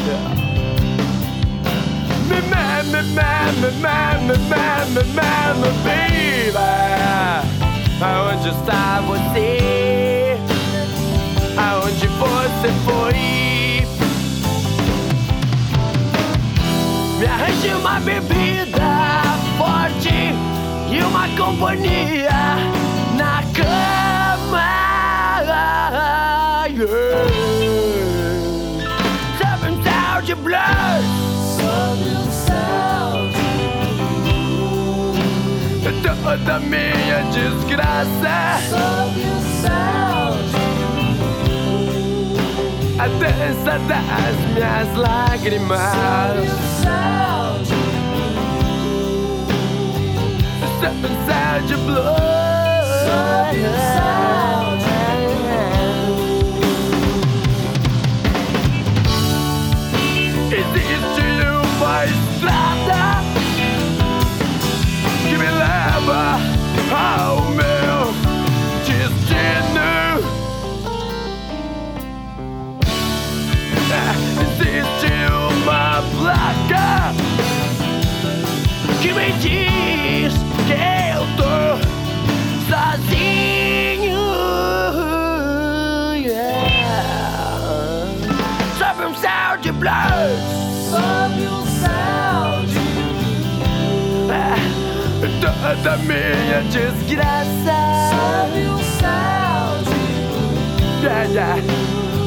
Yeah. 0.07 0.29
Me 2.29 2.39
man, 2.51 2.85
me 2.93 3.03
man, 3.15 3.55
me 3.63 3.71
man, 3.83 4.19
me 4.29 4.37
man, 4.49 4.95
me 4.95 5.03
man, 5.15 5.61
me 5.61 5.71
baby. 5.85 6.59
Aonde 8.01 8.51
está 8.51 9.01
você? 9.07 10.39
Aonde 11.57 12.07
você 12.07 12.69
foi? 12.85 13.87
Me 17.19 17.27
arranje 17.27 17.69
uma 17.75 17.99
bebida 18.01 18.91
forte 19.59 20.15
e 20.91 21.03
uma 21.03 21.29
companhia. 21.37 22.88
Toda 36.29 36.59
minha 36.61 37.23
desgraça. 37.33 38.61
A 42.99 43.07
dança 43.07 43.79
das 43.89 44.37
minhas 44.53 44.95
lágrimas. 44.95 45.81
Seven 50.81 51.17
sound 51.27 51.71
your 51.71 51.81
blood. 51.87 52.29
Estrada 62.39 63.21
que 65.29 65.37
me 65.37 65.51
leva 65.51 66.39
ao 66.93 67.41
meu 67.51 68.15
destino. 68.87 70.23
Existe 74.41 75.13
uma 75.67 76.03
placa 76.17 77.13
que 79.03 79.13
me 79.13 79.33
diz 79.41 80.35
que 80.67 80.73
eu 80.73 81.27
tô 81.37 81.79
sozinho. 82.69 83.58
Toda 95.69 95.99
minha 95.99 96.63
desgraça. 96.71 97.77
Sobe 98.09 98.65
um 98.69 98.79
sound 98.99 99.85
yeah, 101.03 101.25
yeah. 101.25 101.61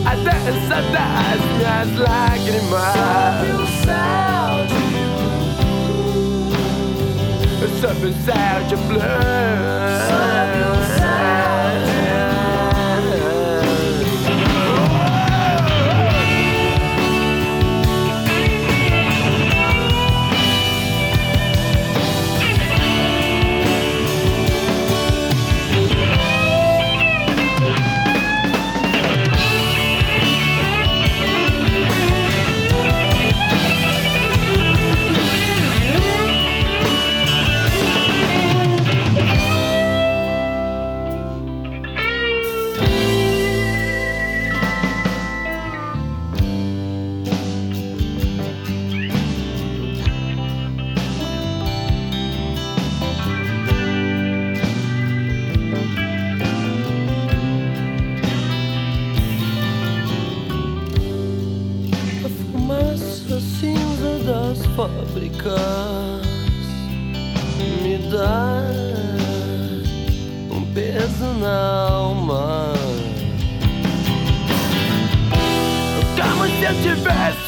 A 0.05 0.13
dança 0.13 0.77
das 0.91 1.41
minhas 1.57 1.89
lágrimas. 1.97 2.93
Sobe 2.93 3.49
um 3.53 3.65
sound 3.83 4.69
Sobe 7.81 8.05
um 8.05 8.13
sound 8.23 8.63
de 8.67 8.75
blood. 8.75 10.80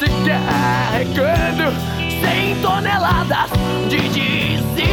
Estivesse 0.04 0.84
carregando 1.04 1.72
100 2.20 2.60
toneladas 2.62 3.50
de 3.88 4.08
desilusões. 4.08 4.84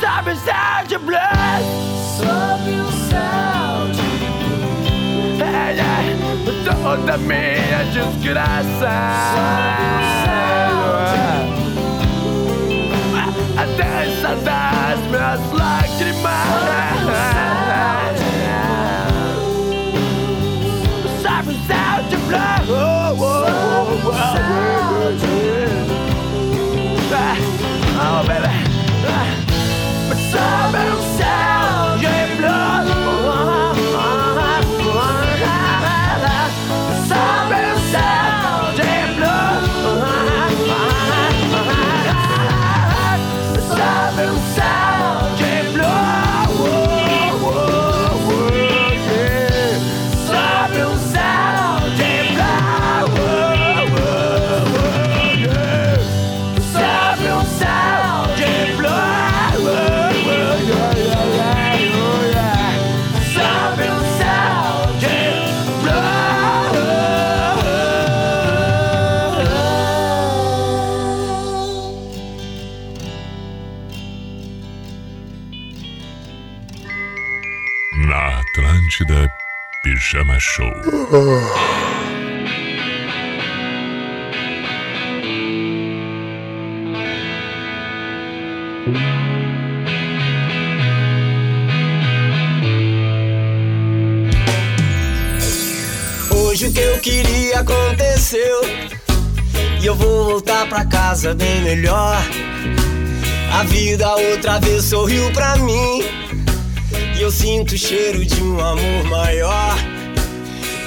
Sabe 0.00 0.30
o 0.32 0.36
Sérgio 0.36 1.00
Blues? 1.00 1.18
Sobe 2.16 2.70
o 2.80 2.90
sound 3.08 3.98
é, 5.40 5.72
é, 5.72 5.82
Toda 6.64 7.16
minha 7.18 7.84
desgraça 7.92 8.88
A 13.56 13.64
dança 13.76 14.36
das 14.44 14.98
minhas 15.06 15.52
lágrimas 15.52 16.97
Show. 80.58 80.66
Hoje 96.34 96.66
o 96.66 96.72
que 96.72 96.80
eu 96.80 96.98
queria 96.98 97.60
aconteceu. 97.60 98.40
E 99.80 99.86
eu 99.86 99.94
vou 99.94 100.24
voltar 100.24 100.68
pra 100.68 100.84
casa 100.84 101.36
bem 101.36 101.60
melhor. 101.62 102.20
A 103.52 103.62
vida 103.62 104.12
outra 104.16 104.58
vez 104.58 104.86
sorriu 104.86 105.30
pra 105.32 105.56
mim. 105.58 106.02
E 107.16 107.22
eu 107.22 107.30
sinto 107.30 107.76
o 107.76 107.78
cheiro 107.78 108.24
de 108.24 108.42
um 108.42 108.58
amor 108.58 109.04
maior. 109.04 109.87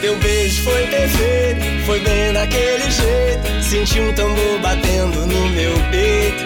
Teu 0.02 0.18
beijo 0.18 0.64
foi 0.64 0.88
perfeito, 0.88 1.86
foi 1.86 2.00
bem 2.00 2.34
daquele 2.34 2.90
jeito. 2.90 3.64
Senti 3.64 4.00
um 4.00 4.12
tambor 4.14 4.60
batendo 4.60 5.28
no 5.28 5.50
meu 5.50 5.74
peito. 5.92 6.44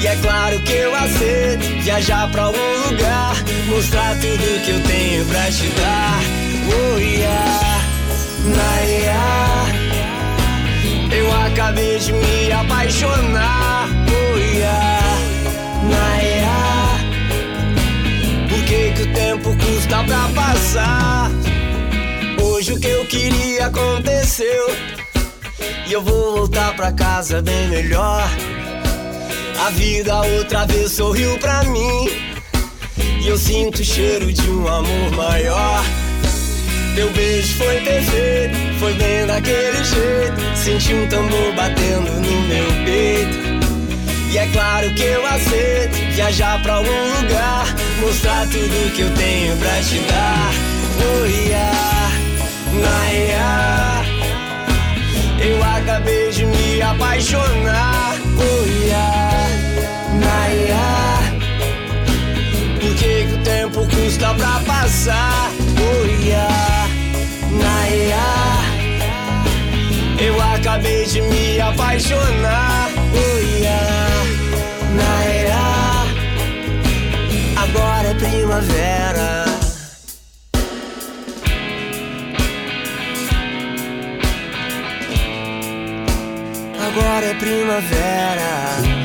E 0.00 0.06
é 0.06 0.16
claro 0.16 0.58
que 0.62 0.72
eu 0.72 0.96
aceito 0.96 1.82
viajar 1.82 2.30
pra 2.30 2.44
algum 2.44 2.88
lugar, 2.88 3.36
mostrar 3.66 4.16
tudo 4.16 4.64
que 4.64 4.70
eu 4.70 4.80
tenho 4.80 5.26
pra 5.26 5.44
te 5.50 5.68
dar. 5.68 6.20
Oh 6.66 6.98
yeah, 6.98 7.80
Naya. 8.56 9.64
Eu 11.14 11.32
acabei 11.46 11.98
de 11.98 12.12
me 12.14 12.50
apaixonar. 12.50 13.88
Oh 14.08 14.38
yeah, 14.38 15.18
Naya. 15.90 16.98
Por 18.48 18.64
que, 18.64 18.90
que 18.92 19.02
o 19.02 19.12
tempo 19.12 19.54
custa 19.56 20.02
pra 20.04 20.28
passar? 20.34 21.43
O 22.74 22.80
que 22.80 22.88
eu 22.88 23.06
queria 23.06 23.66
aconteceu. 23.66 24.76
E 25.86 25.92
eu 25.92 26.02
vou 26.02 26.38
voltar 26.38 26.74
pra 26.74 26.90
casa 26.90 27.40
bem 27.40 27.68
melhor. 27.68 28.28
A 29.64 29.70
vida 29.70 30.20
outra 30.22 30.66
vez 30.66 30.90
sorriu 30.90 31.38
pra 31.38 31.62
mim. 31.62 32.08
E 33.22 33.28
eu 33.28 33.38
sinto 33.38 33.80
o 33.80 33.84
cheiro 33.84 34.32
de 34.32 34.50
um 34.50 34.66
amor 34.66 35.10
maior. 35.12 35.84
Teu 36.96 37.12
beijo 37.12 37.54
foi 37.58 37.80
perfeito, 37.80 38.56
foi 38.80 38.92
bem 38.94 39.24
daquele 39.24 39.84
jeito. 39.84 40.56
Senti 40.56 40.94
um 40.94 41.08
tambor 41.08 41.54
batendo 41.54 42.10
no 42.10 42.40
meu 42.48 42.66
peito. 42.84 43.38
E 44.32 44.36
é 44.36 44.48
claro 44.48 44.92
que 44.96 45.02
eu 45.02 45.24
aceito 45.24 45.94
viajar 46.12 46.60
pra 46.60 46.74
algum 46.74 47.20
lugar, 47.20 47.66
mostrar 48.00 48.48
tudo 48.48 48.92
que 48.96 49.02
eu 49.02 49.14
tenho 49.14 49.56
pra 49.58 49.80
te 49.80 49.98
dar. 50.08 50.50
Oh 51.06 51.24
yeah, 51.24 51.93
Naya. 52.80 54.02
Eu 55.40 55.62
acabei 55.62 56.30
de 56.30 56.46
me 56.46 56.80
apaixonar. 56.82 58.16
Oh 58.38 58.66
yeah, 58.86 59.48
Naya. 60.20 60.84
Por 62.80 62.94
que, 62.96 63.24
que 63.26 63.34
o 63.34 63.38
tempo 63.42 63.86
custa 63.88 64.34
pra 64.34 64.60
passar? 64.66 65.50
Oh 65.78 66.24
yeah, 66.24 66.88
Naya. 67.50 68.24
Eu 70.18 70.40
acabei 70.40 71.04
de 71.06 71.20
me 71.20 71.60
apaixonar. 71.60 72.88
Oh 73.14 73.38
yeah, 73.58 74.24
Naya. 74.94 75.64
Agora 77.56 78.08
é 78.08 78.14
primavera. 78.14 79.53
Agora 86.96 87.26
é 87.26 87.34
primavera. 87.34 89.03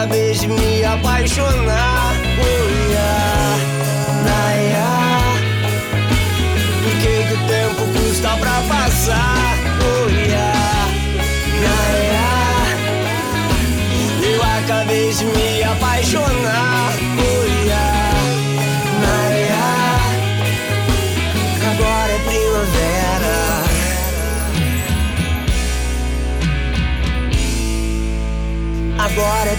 Acabei 0.00 0.32
de 0.32 0.48
me 0.48 0.82
apaixonar. 0.82 2.14
Oh 2.40 2.68
yeah, 2.90 3.56
Naya. 4.24 4.88
Por 6.82 6.92
que, 7.00 7.24
que 7.24 7.34
o 7.34 7.46
tempo 7.46 7.82
custa 7.98 8.30
pra 8.38 8.62
passar? 8.62 9.39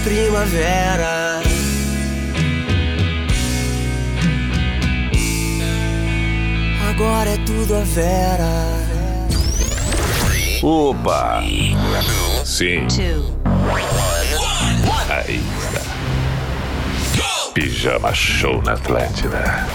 Primavera. 0.02 1.40
Agora 6.90 7.30
é 7.30 7.36
tudo 7.38 7.76
a 7.76 7.80
vera. 7.80 8.50
Opa! 10.62 11.42
Sim. 12.44 12.86
Aí 15.08 15.42
está. 15.58 15.82
Pijama 17.54 18.14
Show 18.14 18.62
na 18.62 18.72
Atlântida. 18.72 19.66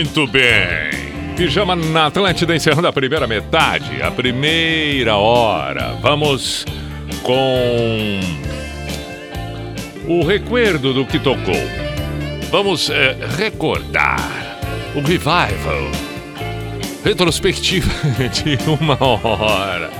Muito 0.00 0.26
bem. 0.28 1.34
Pijama 1.36 1.76
na 1.76 2.06
Atlântida 2.06 2.56
encerrando 2.56 2.88
a 2.88 2.92
primeira 2.92 3.26
metade, 3.26 4.00
a 4.02 4.10
primeira 4.10 5.14
hora. 5.16 5.92
Vamos 6.00 6.64
com 7.22 8.18
o 10.08 10.24
recuerdo 10.24 10.94
do 10.94 11.04
que 11.04 11.18
tocou. 11.18 11.54
Vamos 12.50 12.88
eh, 12.88 13.14
recordar 13.36 14.58
o 14.94 15.00
revival. 15.00 15.90
Retrospectiva 17.04 17.90
de 18.32 18.56
uma 18.70 18.96
hora. 19.04 19.90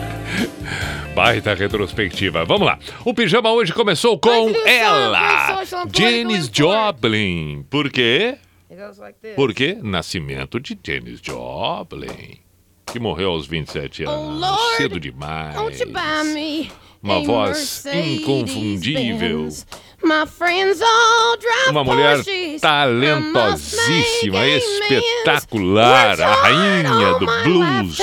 Baita 1.14 1.52
retrospectiva. 1.52 2.46
Vamos 2.46 2.66
lá. 2.66 2.78
O 3.04 3.12
pijama 3.12 3.52
hoje 3.52 3.74
começou 3.74 4.18
com 4.18 4.50
ela, 4.64 5.62
Janis 5.92 6.50
Joplin. 6.50 7.66
Por 7.68 7.90
quê? 7.90 8.38
It 8.80 8.86
goes 8.86 8.98
like 8.98 9.18
this. 9.20 9.36
Por 9.36 9.52
quê? 9.52 9.78
Nascimento 9.82 10.58
de 10.58 10.74
Janis 10.82 11.20
Joplin, 11.22 12.38
que 12.86 12.98
morreu 12.98 13.32
aos 13.32 13.46
27 13.46 14.04
Oh, 14.06 14.10
anos, 14.10 14.40
Lord, 14.40 14.76
cedo 14.78 14.98
demais. 14.98 15.54
Won't 15.54 15.78
you 15.78 15.86
buy 15.92 16.24
me 16.32 16.70
Uma 17.02 17.22
voz 17.22 17.82
Mercedes 17.84 18.20
inconfundível. 18.20 19.44
Benz? 19.44 19.66
My 20.02 20.26
friends 20.26 20.80
all 20.80 21.36
drive 21.38 21.70
Uma 21.70 21.84
mulher 21.84 22.18
talentosíssima, 22.58 24.46
espetacular, 24.46 26.20
a 26.20 26.34
rainha 26.34 27.18
do 27.18 27.26
blues, 27.44 27.98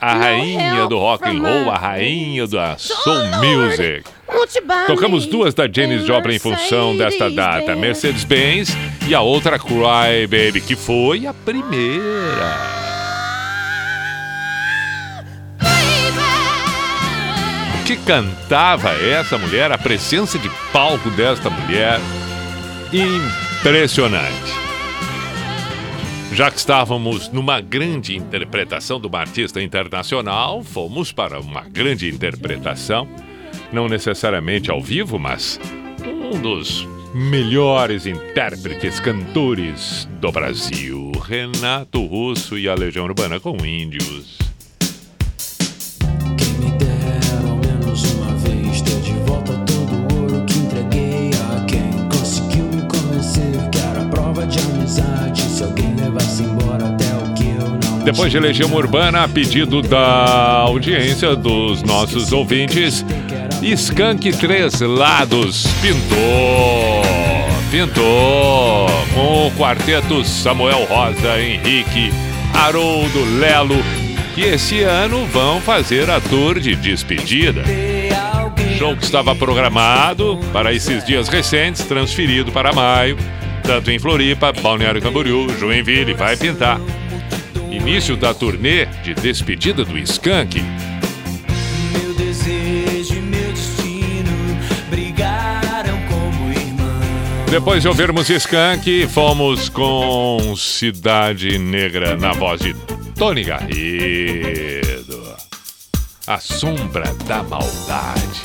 a 0.00 0.14
rainha 0.14 0.86
do 0.86 0.96
rock 0.96 1.24
and 1.28 1.42
roll, 1.42 1.70
a 1.70 1.76
rainha 1.76 2.46
da 2.46 2.76
So, 2.78 2.94
soul 2.94 3.24
music. 3.40 4.04
Tocamos 4.86 5.26
duas 5.26 5.52
da 5.54 5.68
Janis 5.70 6.06
Joplin 6.06 6.36
em 6.36 6.38
função 6.38 6.96
desta 6.96 7.28
data? 7.28 7.74
Mercedes-Benz 7.74 8.70
e 9.08 9.14
a 9.14 9.20
outra 9.20 9.58
Cry 9.58 10.26
Baby, 10.28 10.60
que 10.60 10.76
foi 10.76 11.26
a 11.26 11.34
primeira. 11.34 12.89
Que 17.90 17.96
cantava 17.96 18.90
essa 18.90 19.36
mulher, 19.36 19.72
a 19.72 19.76
presença 19.76 20.38
de 20.38 20.48
palco 20.72 21.10
desta 21.10 21.50
mulher, 21.50 21.98
impressionante. 22.92 24.52
Já 26.32 26.52
que 26.52 26.58
estávamos 26.58 27.28
numa 27.30 27.60
grande 27.60 28.16
interpretação 28.16 29.00
de 29.00 29.08
uma 29.08 29.18
artista 29.18 29.60
internacional, 29.60 30.62
fomos 30.62 31.10
para 31.10 31.40
uma 31.40 31.62
grande 31.62 32.08
interpretação, 32.08 33.08
não 33.72 33.88
necessariamente 33.88 34.70
ao 34.70 34.80
vivo, 34.80 35.18
mas 35.18 35.58
um 36.06 36.40
dos 36.40 36.86
melhores 37.12 38.06
intérpretes, 38.06 39.00
cantores 39.00 40.08
do 40.20 40.30
Brasil, 40.30 41.10
Renato 41.26 42.06
Russo 42.06 42.56
e 42.56 42.68
a 42.68 42.74
Legião 42.76 43.04
Urbana 43.04 43.40
com 43.40 43.66
Índios. 43.66 44.49
Depois 58.04 58.32
de. 58.32 58.40
Legião 58.40 58.72
Urbana, 58.72 59.24
a 59.24 59.28
pedido 59.28 59.82
da 59.82 60.62
audiência 60.66 61.36
dos 61.36 61.82
nossos 61.82 62.32
ouvintes, 62.32 63.04
Skank 63.62 64.32
Três 64.32 64.80
Lados. 64.80 65.66
Pintou, 65.80 67.02
pintou. 67.70 68.88
Com 69.14 69.46
o 69.46 69.50
quarteto 69.52 70.24
Samuel 70.24 70.84
Rosa, 70.86 71.40
Henrique, 71.40 72.10
Haroldo, 72.54 73.38
Lelo, 73.38 73.76
que 74.34 74.42
esse 74.42 74.82
ano 74.82 75.26
vão 75.26 75.60
fazer 75.60 76.08
a 76.10 76.20
tour 76.20 76.58
de 76.58 76.74
despedida. 76.74 77.64
Show 78.78 78.96
que 78.96 79.04
estava 79.04 79.36
programado 79.36 80.40
para 80.52 80.72
esses 80.72 81.04
dias 81.04 81.28
recentes, 81.28 81.84
transferido 81.84 82.50
para 82.50 82.72
maio, 82.72 83.18
tanto 83.70 83.88
em 83.88 84.00
Floripa, 84.00 84.52
Balneário 84.52 85.00
Camboriú, 85.00 85.48
Joinville, 85.56 86.12
vai 86.12 86.36
pintar. 86.36 86.80
Início 87.70 88.16
da 88.16 88.34
turnê 88.34 88.86
de 89.04 89.14
despedida 89.14 89.84
do 89.84 89.96
Skank. 89.96 90.60
Meu 91.92 92.12
desejo 92.14 93.14
e 93.14 93.20
meu 93.20 93.52
destino 93.52 94.58
brigaram 94.90 95.96
como 96.08 96.50
irmãos. 96.50 97.48
Depois 97.48 97.80
de 97.80 97.86
ouvirmos 97.86 98.28
Skank, 98.28 99.06
fomos 99.06 99.68
com 99.68 100.56
Cidade 100.56 101.56
Negra 101.56 102.16
na 102.16 102.32
voz 102.32 102.60
de 102.60 102.74
Tony 103.14 103.44
Garrido. 103.44 104.90
A 106.26 106.40
Sombra 106.40 107.04
da 107.24 107.44
Maldade. 107.44 108.42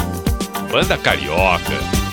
Banda 0.72 0.96
Carioca. 1.00 2.05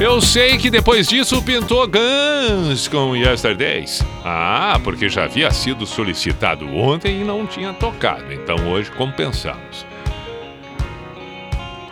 Eu 0.00 0.20
sei 0.20 0.56
que 0.56 0.70
depois 0.70 1.08
disso 1.08 1.42
pintou 1.42 1.84
Guns 1.88 2.86
com 2.86 3.16
Yesterdays. 3.16 4.00
Ah, 4.24 4.78
porque 4.84 5.08
já 5.08 5.24
havia 5.24 5.50
sido 5.50 5.84
solicitado 5.84 6.72
ontem 6.72 7.20
e 7.20 7.24
não 7.24 7.44
tinha 7.44 7.72
tocado. 7.72 8.32
Então 8.32 8.70
hoje 8.70 8.92
compensamos. 8.92 9.84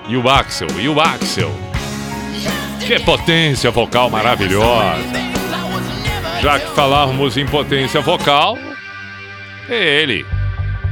E 0.07 0.17
o 0.17 0.29
Axel, 0.29 0.69
e 0.79 0.89
o 0.89 1.01
Axel. 1.01 1.51
Que 2.87 3.01
potência 3.01 3.73
vocal 3.73 4.09
maravilhosa. 4.09 5.03
Já 6.41 6.61
que 6.61 6.71
falávamos 6.77 7.37
em 7.37 7.45
potência 7.45 8.01
vocal, 8.01 8.57
é 9.69 10.03
ele. 10.03 10.25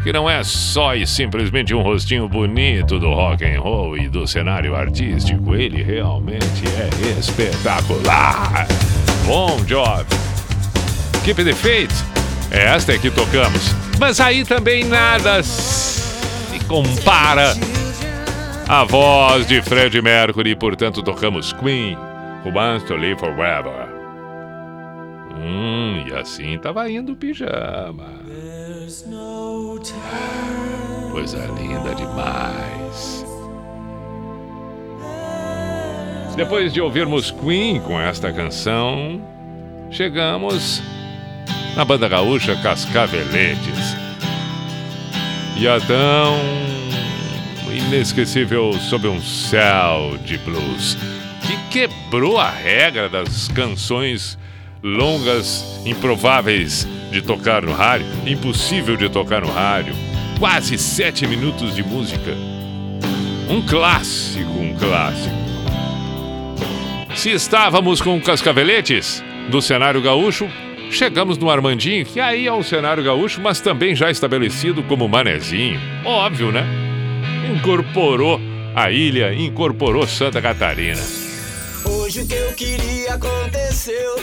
Que 0.04 0.12
não 0.12 0.28
é 0.28 0.44
só 0.44 0.94
e 0.94 1.06
simplesmente 1.06 1.74
um 1.74 1.80
rostinho 1.80 2.28
bonito 2.28 2.98
do 2.98 3.08
rock 3.08 3.42
and 3.42 3.58
roll 3.58 3.96
e 3.96 4.06
do 4.06 4.26
cenário 4.26 4.76
artístico, 4.76 5.54
ele 5.54 5.82
realmente 5.82 6.62
é 6.78 7.18
espetacular. 7.18 8.68
Bom 9.24 9.56
job. 9.64 10.04
Keep 11.24 11.42
the 11.42 11.54
Faith. 11.54 11.90
Esta 12.50 12.92
é 12.92 12.98
que 12.98 13.10
tocamos. 13.10 13.74
Mas 13.98 14.20
aí 14.20 14.44
também 14.44 14.84
nada 14.84 15.42
se 15.42 16.62
compara 16.66 17.54
a 18.68 18.84
voz 18.84 19.46
de 19.46 19.62
Fred 19.62 20.02
Mercury, 20.02 20.54
portanto 20.54 21.02
tocamos 21.02 21.54
Queen, 21.54 21.96
Who 22.44 22.52
Wants 22.54 22.86
to 22.86 22.94
Live 22.94 23.18
Forever. 23.18 23.88
Hum, 25.34 26.04
e 26.06 26.12
assim 26.14 26.58
tava 26.58 26.90
indo 26.90 27.12
o 27.12 27.16
pijama. 27.16 28.22
Coisa 31.10 31.46
linda 31.58 31.94
demais. 31.94 33.24
Depois 36.36 36.70
de 36.70 36.82
ouvirmos 36.82 37.30
Queen 37.30 37.80
com 37.80 37.98
esta 37.98 38.30
canção, 38.30 39.22
chegamos 39.90 40.82
na 41.74 41.82
banda 41.82 42.08
gaúcha 42.08 42.56
Cascaveletes. 42.56 43.96
E 45.56 45.66
a 45.66 45.80
tão 45.80 46.38
inesquecível 47.72 48.74
Sob 48.74 49.08
um 49.08 49.20
Céu 49.22 50.18
de 50.26 50.36
Blues, 50.36 50.98
que 51.46 51.56
quebrou 51.70 52.38
a 52.38 52.50
regra 52.50 53.08
das 53.08 53.48
canções 53.48 54.36
longas, 54.82 55.80
improváveis 55.86 56.86
de 57.14 57.22
tocar 57.22 57.62
no 57.62 57.72
rádio, 57.72 58.06
impossível 58.26 58.96
de 58.96 59.08
tocar 59.08 59.42
no 59.42 59.50
rádio. 59.50 59.94
Quase 60.36 60.76
sete 60.76 61.28
minutos 61.28 61.76
de 61.76 61.82
música. 61.84 62.32
Um 63.48 63.62
clássico, 63.62 64.50
um 64.50 64.74
clássico. 64.74 65.36
Se 67.14 67.30
estávamos 67.30 68.00
com 68.00 68.20
Cascaveletes 68.20 69.22
do 69.48 69.62
cenário 69.62 70.02
gaúcho, 70.02 70.48
chegamos 70.90 71.38
no 71.38 71.48
Armandinho, 71.48 72.04
que 72.04 72.18
aí 72.18 72.48
é 72.48 72.52
o 72.52 72.64
cenário 72.64 73.04
gaúcho, 73.04 73.40
mas 73.40 73.60
também 73.60 73.94
já 73.94 74.10
estabelecido 74.10 74.82
como 74.82 75.08
Manezinho. 75.08 75.80
Óbvio, 76.04 76.50
né? 76.50 76.66
Incorporou 77.54 78.40
a 78.74 78.90
ilha, 78.90 79.32
incorporou 79.32 80.04
Santa 80.04 80.42
Catarina. 80.42 81.00
Hoje 81.84 82.22
o 82.22 82.26
que 82.26 82.34
eu 82.34 82.52
queria 82.54 83.14
aconteceu. 83.14 84.16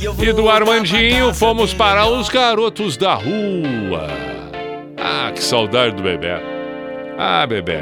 E 0.00 0.32
do 0.32 0.48
Armandinho 0.48 1.34
fomos 1.34 1.74
para 1.74 2.06
os 2.06 2.28
garotos 2.28 2.96
da 2.96 3.14
rua. 3.14 4.06
Ah, 4.96 5.32
que 5.34 5.42
saudade 5.42 5.96
do 5.96 6.02
bebê. 6.04 6.36
Ah, 7.18 7.44
bebê. 7.44 7.80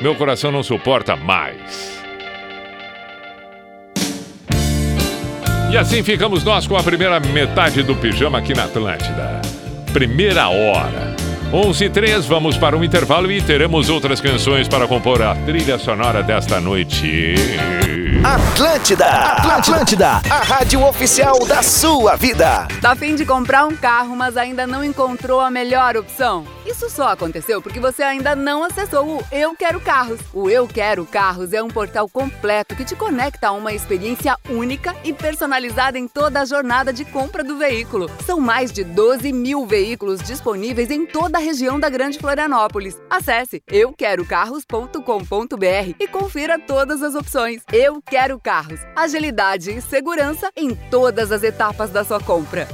Meu 0.00 0.14
coração 0.14 0.52
não 0.52 0.62
suporta 0.62 1.16
mais. 1.16 2.00
E 5.72 5.76
assim 5.76 6.04
ficamos 6.04 6.44
nós 6.44 6.64
com 6.64 6.76
a 6.76 6.82
primeira 6.82 7.18
metade 7.18 7.82
do 7.82 7.96
pijama 7.96 8.38
aqui 8.38 8.54
na 8.54 8.64
Atlântida. 8.64 9.42
Primeira 9.92 10.48
hora. 10.48 11.16
11 11.52 11.84
e 11.84 11.90
3, 11.90 12.24
vamos 12.26 12.56
para 12.56 12.76
um 12.76 12.84
intervalo 12.84 13.32
e 13.32 13.40
teremos 13.40 13.88
outras 13.88 14.20
canções 14.20 14.68
para 14.68 14.86
compor 14.86 15.22
a 15.22 15.34
trilha 15.34 15.76
sonora 15.76 16.22
desta 16.22 16.60
noite. 16.60 17.34
Atlântida, 18.26 19.06
Atlântida, 19.06 20.08
a 20.28 20.42
rádio 20.42 20.84
oficial 20.84 21.38
da 21.46 21.62
sua 21.62 22.16
vida. 22.16 22.66
Tá 22.82 22.90
a 22.90 22.96
fim 22.96 23.14
de 23.14 23.24
comprar 23.24 23.64
um 23.64 23.76
carro, 23.76 24.16
mas 24.16 24.36
ainda 24.36 24.66
não 24.66 24.82
encontrou 24.82 25.40
a 25.40 25.48
melhor 25.48 25.96
opção? 25.96 26.44
Isso 26.66 26.90
só 26.90 27.10
aconteceu 27.10 27.62
porque 27.62 27.78
você 27.78 28.02
ainda 28.02 28.34
não 28.34 28.64
acessou 28.64 29.18
o 29.18 29.24
Eu 29.30 29.54
Quero 29.54 29.80
Carros. 29.80 30.18
O 30.34 30.50
Eu 30.50 30.66
Quero 30.66 31.06
Carros 31.06 31.52
é 31.52 31.62
um 31.62 31.68
portal 31.68 32.08
completo 32.08 32.74
que 32.74 32.84
te 32.84 32.96
conecta 32.96 33.46
a 33.46 33.52
uma 33.52 33.72
experiência 33.72 34.36
única 34.50 34.92
e 35.04 35.12
personalizada 35.12 35.96
em 35.96 36.08
toda 36.08 36.40
a 36.40 36.44
jornada 36.44 36.92
de 36.92 37.04
compra 37.04 37.44
do 37.44 37.56
veículo. 37.56 38.10
São 38.26 38.40
mais 38.40 38.72
de 38.72 38.82
12 38.82 39.32
mil 39.32 39.64
veículos 39.64 40.20
disponíveis 40.20 40.90
em 40.90 41.06
toda 41.06 41.38
a 41.38 41.40
região 41.40 41.78
da 41.78 41.88
Grande 41.88 42.18
Florianópolis. 42.18 43.00
Acesse 43.08 43.62
euquerocarros.com.br 43.68 45.94
e 46.00 46.08
confira 46.08 46.58
todas 46.58 47.04
as 47.04 47.14
opções. 47.14 47.62
Eu 47.72 48.02
Quero 48.02 48.15
Carros. 48.42 48.80
Agilidade 48.96 49.70
e 49.70 49.82
segurança 49.82 50.50
em 50.56 50.74
todas 50.74 51.30
as 51.30 51.42
etapas 51.42 51.90
da 51.90 52.02
sua 52.02 52.18
compra. 52.18 52.66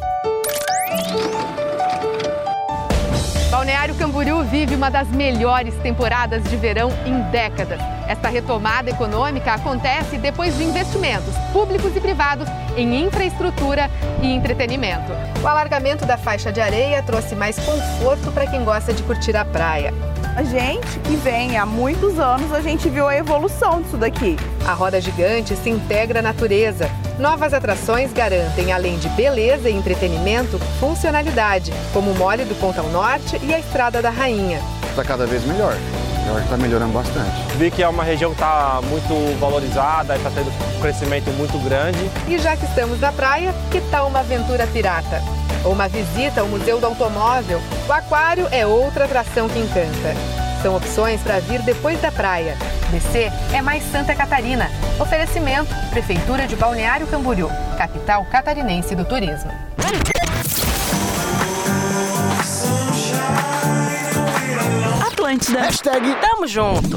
Balneário 3.50 3.92
Camboriú 3.96 4.44
vive 4.44 4.76
uma 4.76 4.88
das 4.88 5.08
melhores 5.08 5.74
temporadas 5.82 6.44
de 6.44 6.56
verão 6.56 6.90
em 7.04 7.20
décadas. 7.32 7.80
Esta 8.06 8.28
retomada 8.28 8.90
econômica 8.90 9.54
acontece 9.54 10.18
depois 10.18 10.56
de 10.56 10.64
investimentos 10.64 11.34
públicos 11.52 11.96
e 11.96 12.00
privados 12.00 12.48
em 12.76 13.04
infraestrutura 13.04 13.90
e 14.20 14.32
entretenimento. 14.32 15.12
O 15.42 15.46
alargamento 15.46 16.06
da 16.06 16.16
faixa 16.16 16.52
de 16.52 16.60
areia 16.60 17.02
trouxe 17.02 17.34
mais 17.34 17.58
conforto 17.58 18.30
para 18.32 18.46
quem 18.46 18.64
gosta 18.64 18.92
de 18.92 19.02
curtir 19.02 19.36
a 19.36 19.44
praia. 19.44 19.92
A 20.34 20.42
gente 20.42 20.98
que 21.00 21.14
vem 21.16 21.58
há 21.58 21.66
muitos 21.66 22.18
anos, 22.18 22.52
a 22.52 22.62
gente 22.62 22.88
viu 22.88 23.06
a 23.06 23.14
evolução 23.14 23.82
disso 23.82 23.98
daqui. 23.98 24.36
A 24.66 24.72
roda 24.72 24.98
gigante 24.98 25.54
se 25.54 25.68
integra 25.68 26.20
à 26.20 26.22
natureza. 26.22 26.90
Novas 27.18 27.52
atrações 27.52 28.12
garantem, 28.14 28.72
além 28.72 28.96
de 28.98 29.10
beleza 29.10 29.68
e 29.68 29.74
entretenimento, 29.74 30.58
funcionalidade, 30.80 31.70
como 31.92 32.10
o 32.10 32.14
mole 32.14 32.46
do 32.46 32.54
Pontão 32.54 32.88
Norte 32.88 33.38
e 33.42 33.52
a 33.52 33.58
Estrada 33.58 34.00
da 34.00 34.08
Rainha. 34.08 34.58
Está 34.92 35.02
cada 35.02 35.26
vez 35.26 35.42
melhor. 35.46 35.74
Eu 36.26 36.32
acho 36.32 36.46
que 36.46 36.52
está 36.52 36.56
melhorando 36.58 36.92
bastante. 36.92 37.30
Vi 37.56 37.70
que 37.70 37.82
é 37.82 37.88
uma 37.88 38.04
região 38.04 38.30
que 38.30 38.36
está 38.36 38.78
muito 38.84 39.40
valorizada, 39.40 40.14
está 40.14 40.28
tendo 40.28 40.50
um 40.50 40.80
crescimento 40.82 41.30
muito 41.30 41.58
grande. 41.64 42.10
E 42.28 42.38
já 42.38 42.54
que 42.54 42.66
estamos 42.66 43.00
na 43.00 43.10
praia, 43.10 43.54
que 43.70 43.80
tal 43.90 44.06
uma 44.06 44.20
aventura 44.20 44.66
pirata? 44.66 45.22
Ou 45.64 45.72
uma 45.72 45.88
visita 45.88 46.42
ao 46.42 46.46
Museu 46.46 46.78
do 46.78 46.84
Automóvel? 46.84 47.58
O 47.88 47.92
aquário 47.92 48.46
é 48.50 48.66
outra 48.66 49.06
atração 49.06 49.48
que 49.48 49.58
encanta. 49.58 50.14
São 50.62 50.76
opções 50.76 51.22
para 51.22 51.40
vir 51.40 51.62
depois 51.62 51.98
da 52.02 52.12
praia. 52.12 52.54
DC 52.90 53.32
é 53.54 53.62
mais 53.62 53.82
Santa 53.90 54.14
Catarina. 54.14 54.70
Oferecimento: 55.00 55.74
Prefeitura 55.88 56.46
de 56.46 56.54
Balneário 56.54 57.06
Camboriú, 57.06 57.48
capital 57.78 58.26
catarinense 58.26 58.94
do 58.94 59.06
turismo. 59.06 59.50
Atlântida. 65.22 65.62
Hashtag 65.62 66.16
Tamo 66.20 66.48
junto. 66.48 66.96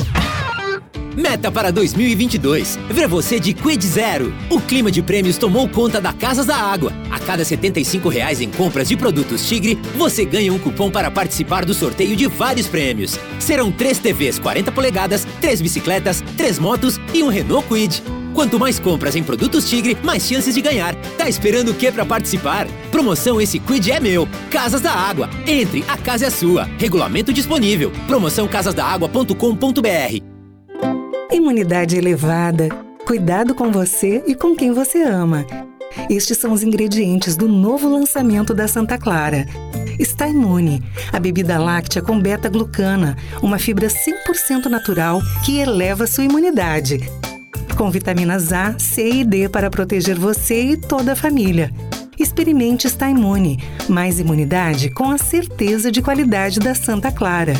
Meta 1.16 1.52
para 1.52 1.72
2022. 1.72 2.78
Ver 2.90 3.08
você 3.08 3.40
de 3.40 3.54
Quid 3.54 3.86
Zero. 3.86 4.34
O 4.50 4.60
clima 4.60 4.92
de 4.92 5.04
prêmios 5.04 5.38
tomou 5.38 5.70
conta 5.70 6.02
da 6.02 6.12
Casas 6.12 6.48
da 6.48 6.58
Água. 6.58 6.92
A 7.12 7.20
cada 7.20 7.46
75 7.46 8.10
reais 8.10 8.42
em 8.42 8.50
compras 8.50 8.90
de 8.90 8.98
produtos 8.98 9.48
Tigre, 9.48 9.76
você 9.96 10.26
ganha 10.26 10.52
um 10.52 10.58
cupom 10.58 10.90
para 10.90 11.12
participar 11.12 11.66
do 11.66 11.74
sorteio 11.76 12.16
de 12.16 12.26
vários 12.26 12.68
prêmios. 12.68 13.18
Serão 13.40 13.72
três 13.72 14.00
TVs 14.00 14.40
40 14.40 14.72
polegadas, 14.72 15.26
três 15.40 15.62
bicicletas, 15.62 16.24
três 16.36 16.58
motos 16.58 17.00
e 17.14 17.22
um 17.22 17.28
Renault 17.28 17.68
Quid. 17.68 18.02
Quanto 18.36 18.60
mais 18.60 18.78
compras 18.78 19.16
em 19.16 19.24
produtos 19.24 19.70
Tigre, 19.70 19.98
mais 20.04 20.28
chances 20.28 20.54
de 20.54 20.62
ganhar. 20.62 20.94
Tá 21.18 21.30
esperando 21.30 21.70
o 21.72 21.74
que 21.74 21.90
para 21.90 22.06
participar? 22.06 22.68
Promoção 22.92 23.40
Esse 23.40 23.60
Quid 23.60 23.90
é 23.90 24.00
meu. 24.00 24.28
Casas 24.52 24.82
da 24.82 24.92
Água. 24.92 25.30
Entre, 25.48 25.86
a 25.88 25.98
casa 25.98 26.26
é 26.26 26.30
sua. 26.30 26.66
Regulamento 26.78 27.32
disponível. 27.32 27.94
Promoção 28.06 28.46
casasdaagua.com.br. 28.46 30.22
Imunidade 31.32 31.98
elevada, 31.98 32.68
cuidado 33.06 33.56
com 33.56 33.72
você 33.72 34.22
e 34.28 34.36
com 34.36 34.54
quem 34.54 34.74
você 34.74 35.02
ama. 35.02 35.46
Estes 36.10 36.38
são 36.38 36.52
os 36.52 36.62
ingredientes 36.62 37.38
do 37.38 37.48
novo 37.48 37.88
lançamento 37.88 38.54
da 38.54 38.68
Santa 38.68 38.98
Clara. 38.98 39.46
Está 39.98 40.28
imune, 40.28 40.84
a 41.14 41.20
bebida 41.22 41.58
láctea 41.58 42.02
com 42.02 42.20
beta-glucana, 42.20 43.16
uma 43.42 43.58
fibra 43.58 43.88
100% 43.88 44.66
natural 44.66 45.22
que 45.46 45.60
eleva 45.60 46.06
sua 46.06 46.26
imunidade. 46.26 47.00
Com 47.78 47.92
vitaminas 47.92 48.54
A, 48.54 48.80
C 48.80 49.10
e 49.20 49.24
D 49.26 49.50
para 49.50 49.70
proteger 49.70 50.18
você 50.18 50.62
e 50.62 50.78
toda 50.78 51.12
a 51.12 51.16
família. 51.16 51.70
Experimente 52.18 52.88
Está 52.88 53.10
Imune, 53.10 53.62
mais 53.90 54.18
imunidade 54.18 54.90
com 54.90 55.12
a 55.12 55.18
certeza 55.18 55.92
de 55.92 56.02
qualidade 56.02 56.60
da 56.60 56.74
Santa 56.74 57.12
Clara. 57.12 57.54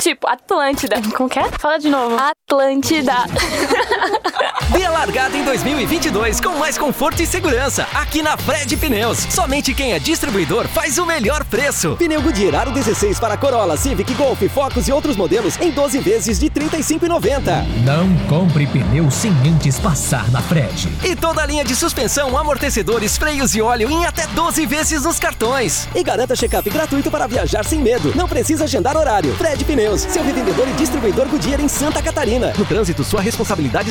Tipo, 0.00 0.28
Atlântida. 0.28 1.02
Como 1.16 1.28
que 1.28 1.40
é? 1.40 1.50
Fala 1.58 1.78
de 1.78 1.88
novo. 1.88 2.16
Atlântida. 2.16 3.12
Dê 4.70 4.84
a 4.84 4.90
largada 4.90 5.36
em 5.36 5.44
2022 5.44 6.40
com 6.40 6.58
mais 6.58 6.76
conforto 6.76 7.22
e 7.22 7.26
segurança 7.26 7.86
aqui 7.94 8.22
na 8.22 8.36
Fred 8.36 8.76
Pneus. 8.76 9.18
Somente 9.30 9.72
quem 9.72 9.92
é 9.92 9.98
distribuidor 9.98 10.68
faz 10.68 10.98
o 10.98 11.06
melhor 11.06 11.42
preço. 11.44 11.96
Pneu 11.96 12.20
Goodyear 12.20 12.54
Aro 12.54 12.72
16 12.72 13.18
para 13.18 13.36
Corolla, 13.36 13.76
Civic, 13.76 14.12
Golf, 14.14 14.42
Focus 14.52 14.86
e 14.88 14.92
outros 14.92 15.16
modelos 15.16 15.58
em 15.58 15.70
12 15.70 15.98
vezes 16.00 16.38
de 16.38 16.46
R$ 16.46 16.68
35,90. 16.68 17.66
Não 17.84 18.14
compre 18.28 18.66
pneu 18.66 19.10
sem 19.10 19.32
antes 19.46 19.78
passar 19.78 20.30
na 20.30 20.42
Fred. 20.42 20.88
E 21.02 21.16
toda 21.16 21.42
a 21.42 21.46
linha 21.46 21.64
de 21.64 21.74
suspensão, 21.74 22.36
amortecedores, 22.36 23.16
freios 23.16 23.54
e 23.54 23.62
óleo 23.62 23.90
em 23.90 24.04
até 24.04 24.26
12 24.26 24.66
vezes 24.66 25.04
nos 25.04 25.18
cartões. 25.18 25.88
E 25.94 26.02
garanta 26.02 26.36
check-up 26.36 26.68
gratuito 26.68 27.10
para 27.10 27.26
viajar 27.26 27.64
sem 27.64 27.80
medo. 27.80 28.12
Não 28.14 28.28
precisa 28.28 28.64
agendar 28.64 28.96
horário. 28.96 29.34
Fred 29.36 29.64
Pneus, 29.64 30.02
seu 30.02 30.22
revendedor 30.22 30.68
e 30.68 30.72
distribuidor 30.72 31.26
Goodyear 31.26 31.60
em 31.60 31.68
Santa 31.68 32.02
Catarina. 32.02 32.52
No 32.58 32.64
trânsito, 32.64 33.02
sua 33.02 33.20
responsabilidade 33.20 33.90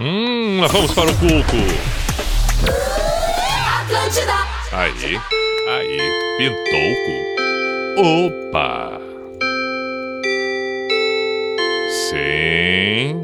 Hum, 0.00 0.60
nós 0.60 0.70
vamos 0.70 0.94
para 0.94 1.10
o 1.10 1.14
cuco. 1.14 1.56
Atlântida. 3.80 4.32
Aí, 4.70 5.20
aí, 5.66 5.98
pintou 6.38 6.92
o 6.92 6.96
cu. 7.04 7.16
Opa! 8.52 9.00
Sim. 11.88 13.20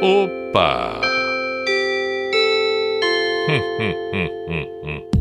Opa! 0.00 1.00
Hum, 3.48 3.62
hum, 3.80 3.94
hum, 4.12 4.30
hum, 4.48 4.66
hum. 4.84 5.15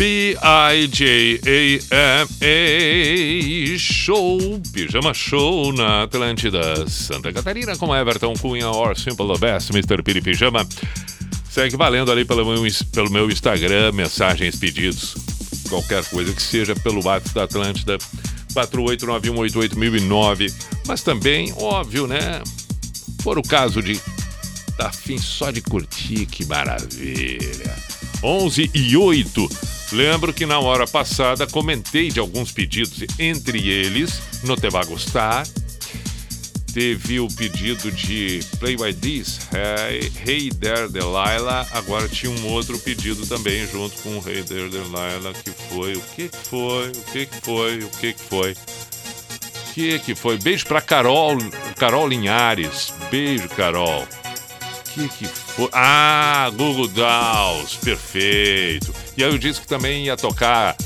P-I-J-A-M-A 0.00 0.48
Show, 3.78 4.38
Pijama 4.72 5.12
Show 5.12 5.74
na 5.74 6.04
Atlântida 6.04 6.88
Santa 6.88 7.30
Catarina 7.30 7.76
com 7.76 7.94
Everton 7.94 8.32
Cunha 8.32 8.70
or 8.70 8.98
Simple 8.98 9.26
the 9.26 9.38
Best, 9.38 9.68
Mr. 9.68 10.02
Piri 10.02 10.22
Pijama. 10.22 10.66
Segue 11.50 11.76
valendo 11.76 12.10
ali 12.10 12.24
pelo 12.24 12.46
meu, 12.46 12.62
pelo 12.94 13.10
meu 13.10 13.30
Instagram, 13.30 13.92
mensagens, 13.92 14.56
pedidos, 14.56 15.16
qualquer 15.68 16.02
coisa 16.06 16.32
que 16.32 16.42
seja 16.42 16.74
pelo 16.76 17.04
WhatsApp 17.04 17.34
da 17.34 17.42
Atlântida 17.44 17.98
489188009. 18.54 20.50
Mas 20.86 21.02
também, 21.02 21.52
óbvio, 21.58 22.06
né? 22.06 22.40
For 23.22 23.38
o 23.38 23.42
caso 23.42 23.82
de 23.82 24.00
tá 24.78 24.86
afim 24.86 25.18
só 25.18 25.50
de 25.50 25.60
curtir, 25.60 26.24
que 26.24 26.46
maravilha. 26.46 27.99
11 28.22 28.70
e 28.74 28.96
8. 28.96 29.48
Lembro 29.92 30.32
que 30.32 30.46
na 30.46 30.58
hora 30.60 30.86
passada 30.86 31.46
comentei 31.46 32.10
de 32.10 32.20
alguns 32.20 32.52
pedidos, 32.52 33.04
entre 33.18 33.68
eles, 33.68 34.20
No 34.44 34.56
Te 34.56 34.68
Va 34.68 34.84
Gostar, 34.84 35.46
teve 36.72 37.18
o 37.18 37.28
pedido 37.28 37.90
de 37.90 38.40
Play 38.58 38.76
By 38.76 38.94
This, 38.94 39.40
Hey, 39.52 40.12
hey 40.24 40.50
There 40.50 40.88
Delilah, 40.88 41.66
agora 41.72 42.08
tinha 42.08 42.30
um 42.30 42.46
outro 42.48 42.78
pedido 42.78 43.26
também 43.26 43.66
junto 43.66 44.00
com 44.02 44.22
Hey 44.24 44.42
There 44.44 44.68
Delilah, 44.68 45.32
que 45.42 45.50
foi, 45.50 45.94
o 45.94 46.00
que 46.14 46.30
foi, 46.44 46.88
o 46.88 47.02
que 47.12 47.28
foi, 47.42 47.78
o 47.78 47.88
que 47.88 48.14
foi, 48.16 48.52
o 48.52 49.72
que 49.74 49.98
que 49.98 50.14
foi, 50.14 50.38
beijo 50.38 50.66
pra 50.66 50.80
Carol, 50.80 51.36
Carol 51.76 52.06
Linhares, 52.06 52.92
beijo 53.10 53.48
Carol, 53.48 54.06
que 54.94 55.08
que 55.08 55.26
foi, 55.26 55.68
ah, 55.72 56.50
Google 56.56 56.88
Dolls, 56.88 57.78
perfeito, 57.78 58.94
e 59.16 59.24
aí 59.24 59.30
eu 59.30 59.38
disse 59.38 59.60
que 59.60 59.66
também 59.66 60.06
ia 60.06 60.16
tocar 60.16 60.76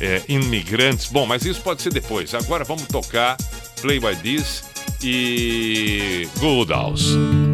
é, 0.00 0.22
Imigrantes, 0.28 1.06
bom, 1.06 1.26
mas 1.26 1.44
isso 1.44 1.60
pode 1.60 1.82
ser 1.82 1.92
depois, 1.92 2.34
agora 2.34 2.64
vamos 2.64 2.86
tocar 2.86 3.36
Play 3.80 4.00
By 4.00 4.16
This, 4.16 4.64
e 5.02 6.28
Google 6.38 6.64
Dolls. 6.64 7.53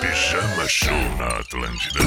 Pijama 0.00 0.68
Show 0.68 0.92
na 1.18 1.38
Atlântida. 1.40 2.00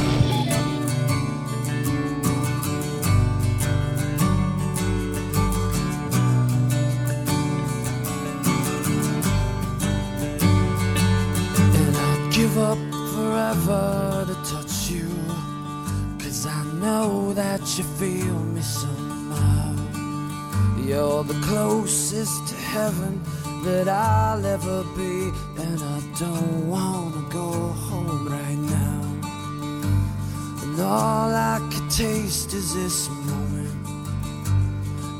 And 11.78 11.98
I'd 11.98 12.34
give 12.34 12.58
up 12.60 12.78
forever 13.16 14.26
to 14.28 14.36
touch 14.52 14.92
you. 14.92 15.10
Cause 16.20 16.46
I 16.46 16.64
know 16.82 17.34
that 17.34 17.62
you 17.78 17.84
feel 17.98 18.40
me 18.56 18.62
somehow. 18.62 19.74
You're 20.78 21.24
the 21.24 21.40
closest 21.46 22.48
to 22.50 22.56
heaven 22.56 23.22
that 23.64 23.88
I'll 23.88 24.46
ever 24.46 24.84
be. 24.96 25.32
And 25.70 25.84
I 25.84 26.02
don't 26.18 26.68
wanna 26.68 27.24
go 27.30 27.52
home. 27.88 28.28
Right 28.28 28.58
now. 28.58 29.02
And 30.64 30.80
all 30.82 31.30
I 31.54 31.60
can 31.72 31.88
taste 31.90 32.54
is 32.54 32.74
this 32.74 33.08
moment. 33.10 33.88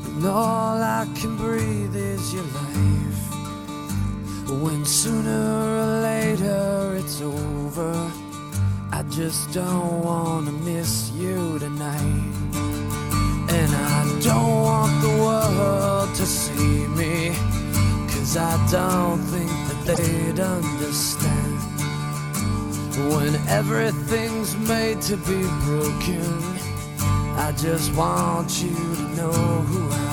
And 0.06 0.26
all 0.26 0.78
I 1.00 1.06
can 1.14 1.36
breathe 1.36 1.94
is 1.94 2.34
your 2.34 2.48
life. 2.60 3.20
When 4.64 4.84
sooner 4.84 5.44
or 5.82 6.02
later 6.02 6.96
it's 6.96 7.20
over, 7.20 7.94
I 8.90 9.02
just 9.08 9.52
don't 9.52 10.02
wanna 10.02 10.52
miss 10.52 11.12
you 11.12 11.60
tonight. 11.60 12.34
And 13.58 13.70
I 13.96 14.00
don't 14.20 14.62
want 14.70 14.94
the 15.00 15.14
world 15.24 16.08
to 16.16 16.26
see 16.26 16.88
me, 17.00 17.34
cause 18.12 18.36
I 18.36 18.54
don't 18.70 19.22
think 19.32 19.59
they'd 19.96 20.40
understand. 20.40 21.58
When 23.12 23.34
everything's 23.48 24.56
made 24.68 25.00
to 25.02 25.16
be 25.16 25.42
broken, 25.64 26.22
I 27.36 27.52
just 27.56 27.94
want 27.94 28.62
you 28.62 28.74
to 28.74 29.02
know 29.16 29.32
who 29.32 29.90
I 29.90 29.96
am. 29.96 30.09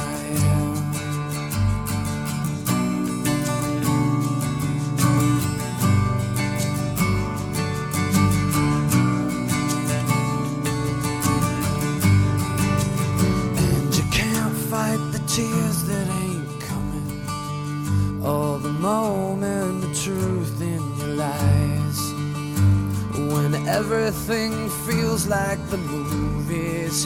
Like 25.27 25.59
the 25.69 25.77
movies, 25.77 27.05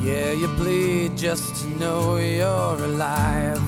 yeah, 0.00 0.30
you 0.30 0.46
bleed 0.46 1.16
just 1.16 1.62
to 1.62 1.68
know 1.78 2.16
you're 2.16 2.84
alive. 2.84 3.60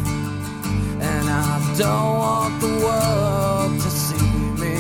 And 1.00 1.28
I 1.28 1.74
don't 1.76 2.18
want 2.18 2.60
the 2.60 2.74
world 2.84 3.72
to 3.80 3.90
see 3.90 4.30
me, 4.62 4.76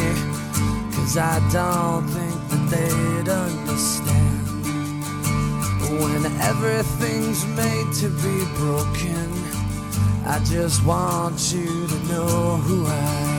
cause 0.94 1.16
I 1.16 1.40
don't 1.52 2.06
think 2.06 2.38
that 2.50 2.64
they'd 2.70 3.28
understand. 3.28 4.46
When 6.00 6.24
everything's 6.42 7.44
made 7.56 7.92
to 8.00 8.08
be 8.10 8.44
broken, 8.54 9.28
I 10.26 10.40
just 10.44 10.84
want 10.84 11.52
you 11.52 11.86
to 11.88 11.98
know 12.12 12.56
who 12.58 12.86
I 12.86 12.92
am. 12.92 13.37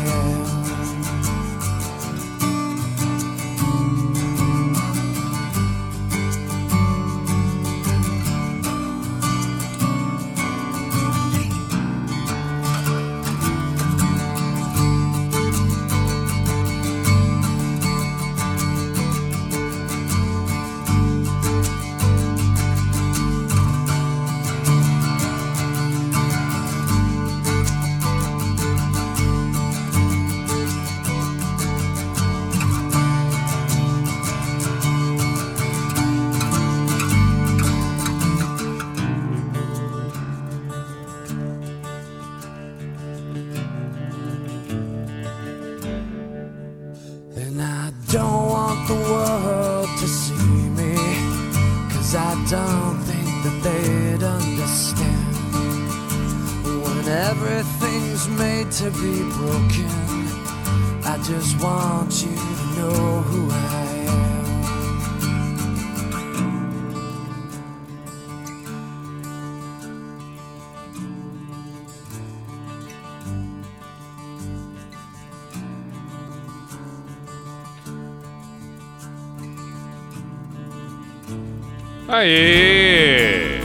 Aê! 82.19 83.61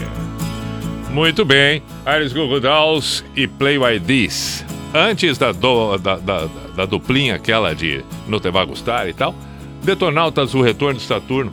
Muito 1.10 1.44
bem. 1.44 1.82
Iris 2.06 2.32
Google 2.32 2.60
Dolls 2.60 3.24
e 3.34 3.48
Play 3.48 3.78
Like 3.78 4.06
This. 4.06 4.64
Antes 4.94 5.36
da, 5.38 5.50
do- 5.50 5.98
da, 5.98 6.16
da, 6.18 6.46
da 6.46 6.86
duplinha 6.86 7.34
aquela 7.34 7.74
de 7.74 8.04
No 8.28 8.38
Te 8.38 8.50
Vai 8.52 8.64
Gustar 8.64 9.08
e 9.08 9.12
tal, 9.12 9.34
Detonautas, 9.82 10.54
o 10.54 10.62
Retorno 10.62 11.00
de 11.00 11.04
Saturno. 11.04 11.50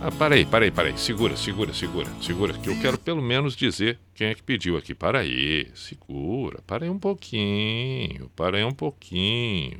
Ah, 0.00 0.12
parei, 0.12 0.44
parei, 0.44 0.70
parei. 0.70 0.96
Segura, 0.96 1.36
segura, 1.36 1.74
segura, 1.74 2.08
segura, 2.20 2.52
que 2.52 2.68
eu 2.70 2.78
quero 2.78 2.96
pelo 2.96 3.20
menos 3.20 3.56
dizer 3.56 3.98
quem 4.14 4.28
é 4.28 4.34
que 4.36 4.42
pediu 4.42 4.76
aqui. 4.76 4.94
Para 4.94 5.18
aí, 5.20 5.66
segura, 5.74 6.60
para 6.64 6.84
aí 6.84 6.90
um 6.90 6.98
pouquinho, 6.98 8.30
para 8.36 8.56
aí 8.58 8.62
um 8.64 8.70
pouquinho. 8.72 9.78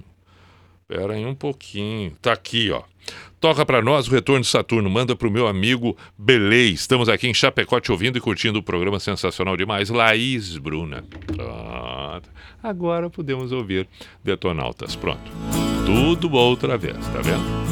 Pera 0.89 1.15
aí 1.15 1.27
um 1.27 1.35
pouquinho. 1.35 2.13
Tá 2.23 2.33
aqui, 2.33 2.71
ó. 2.71 2.83
Toca 3.41 3.67
pra 3.67 3.83
nós 3.83 4.07
o 4.07 4.11
Retorno 4.11 4.43
de 4.43 4.47
Saturno. 4.47 4.89
Manda 4.89 5.17
pro 5.17 5.31
meu 5.31 5.49
amigo 5.49 5.97
Belê. 6.17 6.69
Estamos 6.69 7.09
aqui 7.09 7.27
em 7.27 7.35
Chapecó 7.35 7.81
te 7.81 7.91
ouvindo 7.91 8.17
e 8.19 8.21
curtindo 8.21 8.61
o 8.61 8.63
programa 8.63 9.01
sensacional 9.01 9.57
demais. 9.57 9.91
Laís 9.91 10.57
Bruna. 10.57 11.05
Pronto. 11.27 12.31
Agora 12.63 13.11
podemos 13.11 13.51
ouvir 13.51 13.89
Detonautas. 14.23 14.95
Pronto. 14.95 15.31
Tudo 15.85 16.33
outra 16.33 16.79
vez, 16.79 16.97
tá 17.09 17.21
vendo? 17.21 17.66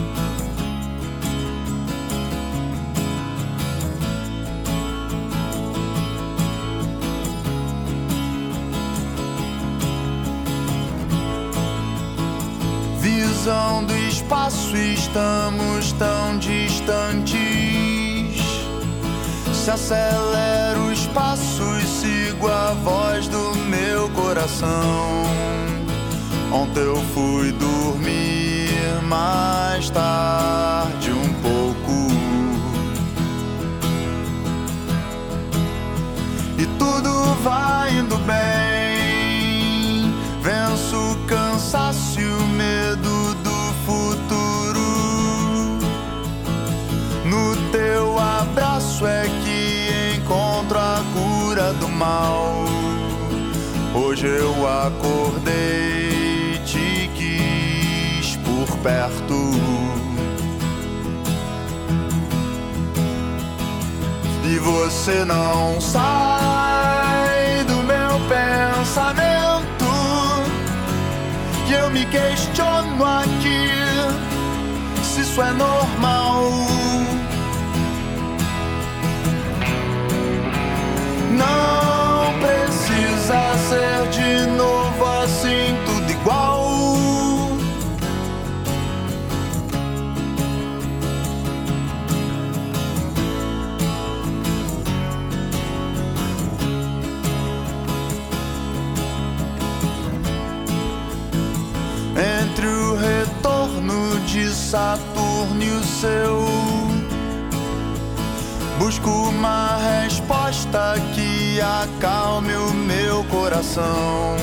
Espaço, 14.25 14.77
estamos 14.77 15.93
tão 15.93 16.39
distantes. 16.39 17.37
Se 19.53 19.71
acelera 19.71 20.81
os 20.81 21.07
passos, 21.09 21.83
sigo 21.85 22.49
a 22.49 22.73
voz 22.73 23.29
do 23.29 23.55
meu 23.69 24.09
coração. 24.11 25.25
Ontem 26.51 26.81
eu 26.81 26.97
fui 27.15 27.53
dormir 27.53 28.71
mais 29.03 29.91
tarde 29.91 31.13
um 31.13 31.33
pouco. 31.43 32.09
E 36.59 36.67
tudo 36.79 37.35
vai 37.43 37.99
indo 37.99 38.17
bem. 38.19 40.15
Venço 40.41 40.97
o 40.97 41.17
cansaço 41.27 42.14
Hoje 54.15 54.29
eu 54.29 54.55
acordei, 54.69 56.61
te 56.65 57.11
quis 57.17 58.37
por 58.45 58.79
perto. 58.79 59.51
E 64.45 64.59
você 64.61 65.25
não 65.25 65.81
sai 65.81 67.65
do 67.65 67.83
meu 67.83 68.21
pensamento. 68.29 69.85
E 71.69 71.73
eu 71.73 71.91
me 71.91 72.07
questiono 72.07 73.05
aqui 73.05 73.69
se 75.03 75.23
isso 75.23 75.43
é 75.43 75.53
normal. 75.55 76.53
Não 81.33 81.84
Saturno 104.75 105.63
e 105.63 105.71
o 105.71 105.85
seu. 105.85 106.45
Busco 108.77 109.09
uma 109.09 109.77
resposta 109.77 110.97
que 111.15 111.61
acalme 111.61 112.53
o 112.57 112.75
meu 112.75 113.23
coração. 113.27 114.35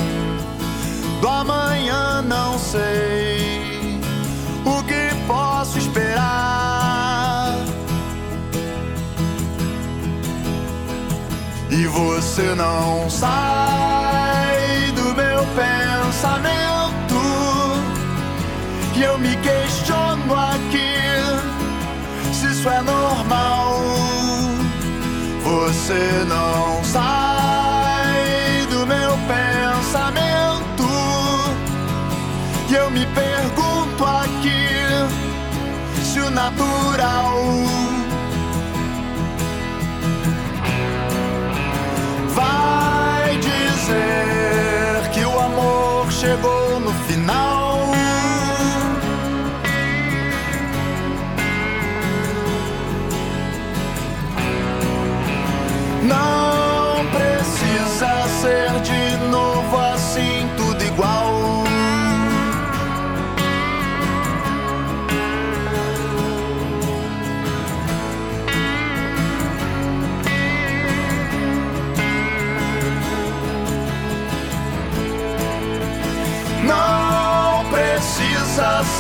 Do 1.20 1.28
amanhã 1.28 2.22
não 2.22 2.58
sei 2.58 4.00
o 4.64 4.82
que 4.84 5.14
posso 5.28 5.78
esperar. 5.78 7.58
E 11.70 11.86
você 11.88 12.56
não 12.56 13.10
sai 13.10 14.94
do 14.96 15.14
meu 15.14 15.46
pensamento. 15.60 16.62
que 18.94 19.02
eu 19.02 19.18
me 19.18 19.36
queixo 19.36 19.81
isso 22.62 22.70
é 22.70 22.82
normal. 22.84 23.82
Você 25.44 26.24
não 26.28 26.84
sai 26.84 28.68
do 28.70 28.86
meu 28.86 29.18
pensamento. 29.28 30.88
E 32.70 32.76
eu 32.76 32.92
me 32.92 33.04
pergunto 33.08 34.06
aqui 34.06 34.68
se 36.04 36.20
o 36.20 36.30
natural. 36.30 37.71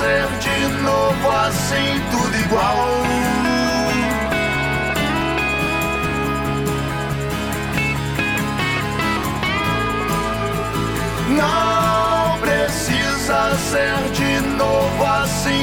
ser 0.02 0.28
de 0.40 0.68
novo 0.82 1.30
assim 1.30 2.02
tudo 2.10 2.36
igual. 2.46 2.88
Não 11.30 12.40
precisa 12.40 13.56
ser 13.70 14.12
de 14.12 14.48
novo 14.58 15.06
assim. 15.06 15.61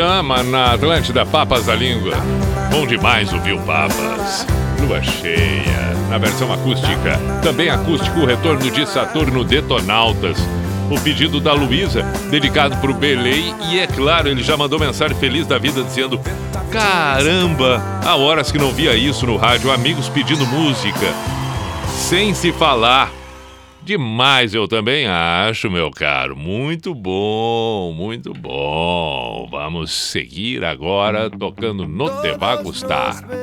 pijama 0.00 0.42
na 0.42 0.72
Atlântida, 0.72 1.26
Papas 1.26 1.66
da 1.66 1.74
Língua. 1.74 2.16
Bom 2.70 2.86
demais 2.86 3.30
ouvir 3.34 3.52
o 3.52 3.60
Papas. 3.60 4.46
Lua 4.80 5.02
cheia, 5.02 5.94
na 6.08 6.16
versão 6.16 6.50
acústica. 6.50 7.20
Também 7.42 7.68
acústico, 7.68 8.20
o 8.20 8.24
retorno 8.24 8.70
de 8.70 8.86
Saturno 8.86 9.44
Detonautas. 9.44 10.38
O 10.90 10.98
pedido 11.02 11.38
da 11.38 11.52
Luísa, 11.52 12.02
dedicado 12.30 12.78
para 12.78 12.90
o 12.90 12.94
Belei. 12.94 13.54
E 13.70 13.78
é 13.78 13.86
claro, 13.86 14.28
ele 14.28 14.42
já 14.42 14.56
mandou 14.56 14.80
mensagem 14.80 15.16
feliz 15.18 15.46
da 15.46 15.58
vida 15.58 15.82
dizendo: 15.82 16.18
Caramba, 16.72 17.82
há 18.02 18.16
horas 18.16 18.50
que 18.50 18.58
não 18.58 18.72
via 18.72 18.94
isso 18.94 19.26
no 19.26 19.36
rádio. 19.36 19.70
Amigos 19.70 20.08
pedindo 20.08 20.46
música, 20.46 21.14
sem 22.08 22.32
se 22.32 22.52
falar. 22.52 23.12
Demais, 23.82 24.54
eu 24.54 24.68
também 24.68 25.06
acho, 25.06 25.70
meu 25.70 25.90
caro. 25.90 26.36
Muito 26.36 26.94
bom, 26.94 27.92
muito 27.92 28.32
bom. 28.32 28.49
Vamos 29.70 29.92
seguir 29.92 30.64
agora 30.64 31.30
tocando 31.30 31.86
No 31.86 32.20
Devagustar. 32.22 33.39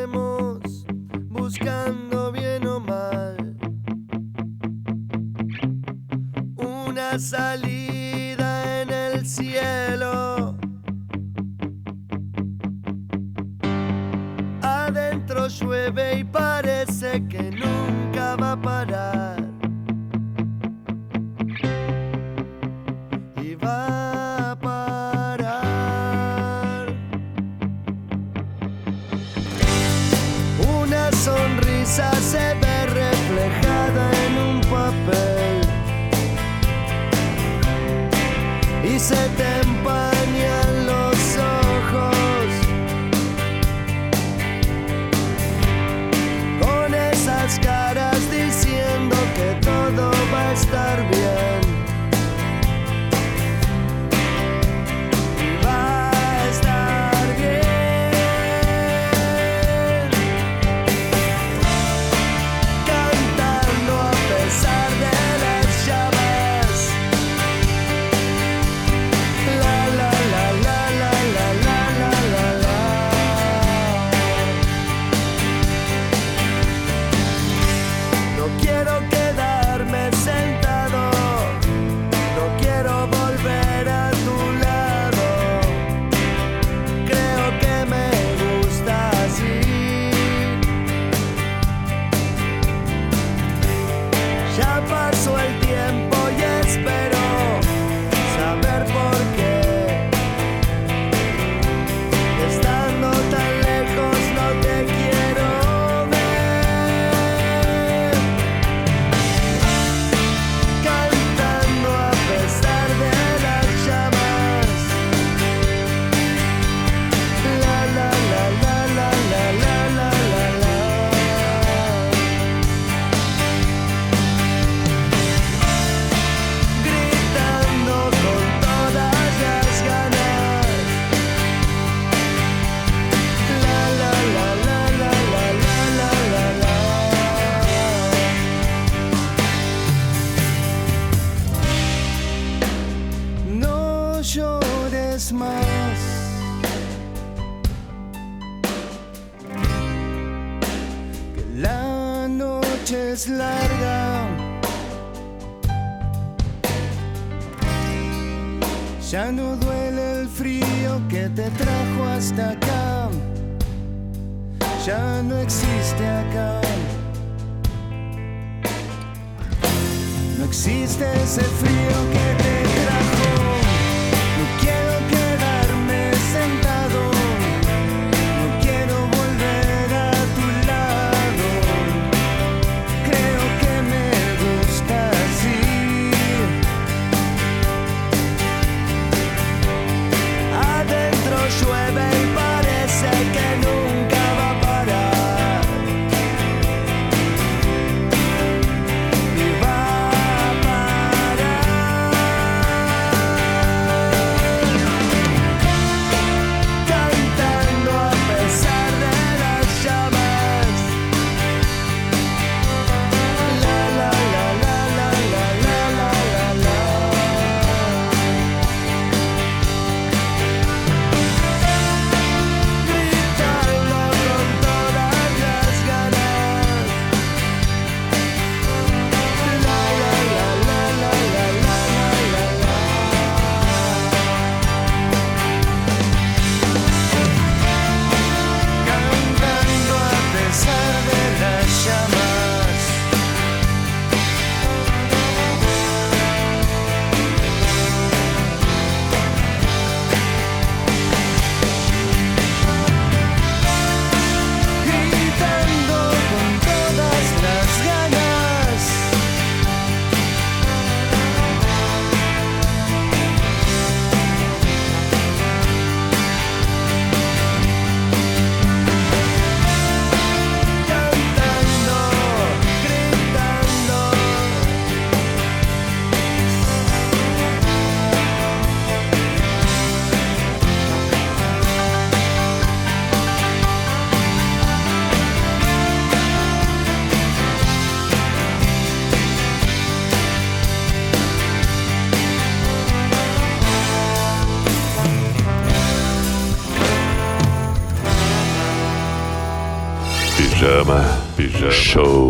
show. 301.72 302.27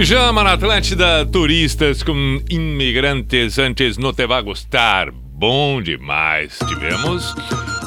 Pijama 0.00 0.42
na 0.42 0.54
Atlântida, 0.54 1.26
turistas 1.26 2.02
com 2.02 2.42
imigrantes 2.48 3.58
antes 3.58 3.98
não 3.98 4.14
te 4.14 4.26
vai 4.26 4.42
gostar. 4.42 5.10
Bom 5.12 5.82
demais. 5.82 6.58
Tivemos 6.66 7.34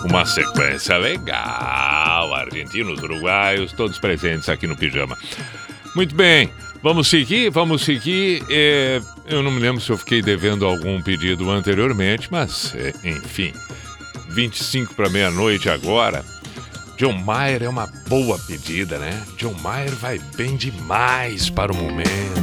uma 0.05 0.23
sequência 0.23 0.95
legal. 0.99 2.31
Argentinos, 2.35 3.01
uruguaios, 3.01 3.73
todos 3.73 3.97
presentes 3.97 4.47
aqui 4.47 4.67
no 4.67 4.77
Pijama. 4.77 5.17
Muito 5.95 6.13
bem, 6.13 6.51
vamos 6.83 7.07
seguir, 7.07 7.49
vamos 7.49 7.81
seguir. 7.81 8.43
É, 8.47 9.01
eu 9.27 9.41
não 9.41 9.49
me 9.49 9.59
lembro 9.59 9.81
se 9.81 9.89
eu 9.89 9.97
fiquei 9.97 10.21
devendo 10.21 10.67
algum 10.67 11.01
pedido 11.01 11.49
anteriormente, 11.49 12.27
mas 12.29 12.75
é, 12.75 12.93
enfim. 13.09 13.51
25 14.29 14.93
para 14.93 15.09
meia-noite 15.09 15.67
agora. 15.67 16.23
John 16.95 17.13
Mayer 17.13 17.63
é 17.63 17.69
uma 17.69 17.87
boa 18.13 18.37
pedida, 18.37 18.99
né? 18.99 19.25
John 19.37 19.55
Mayer 19.63 19.95
vai 19.95 20.19
bem 20.19 20.55
demais 20.55 21.49
para 21.49 21.71
o 21.71 21.75
momento. 21.75 22.42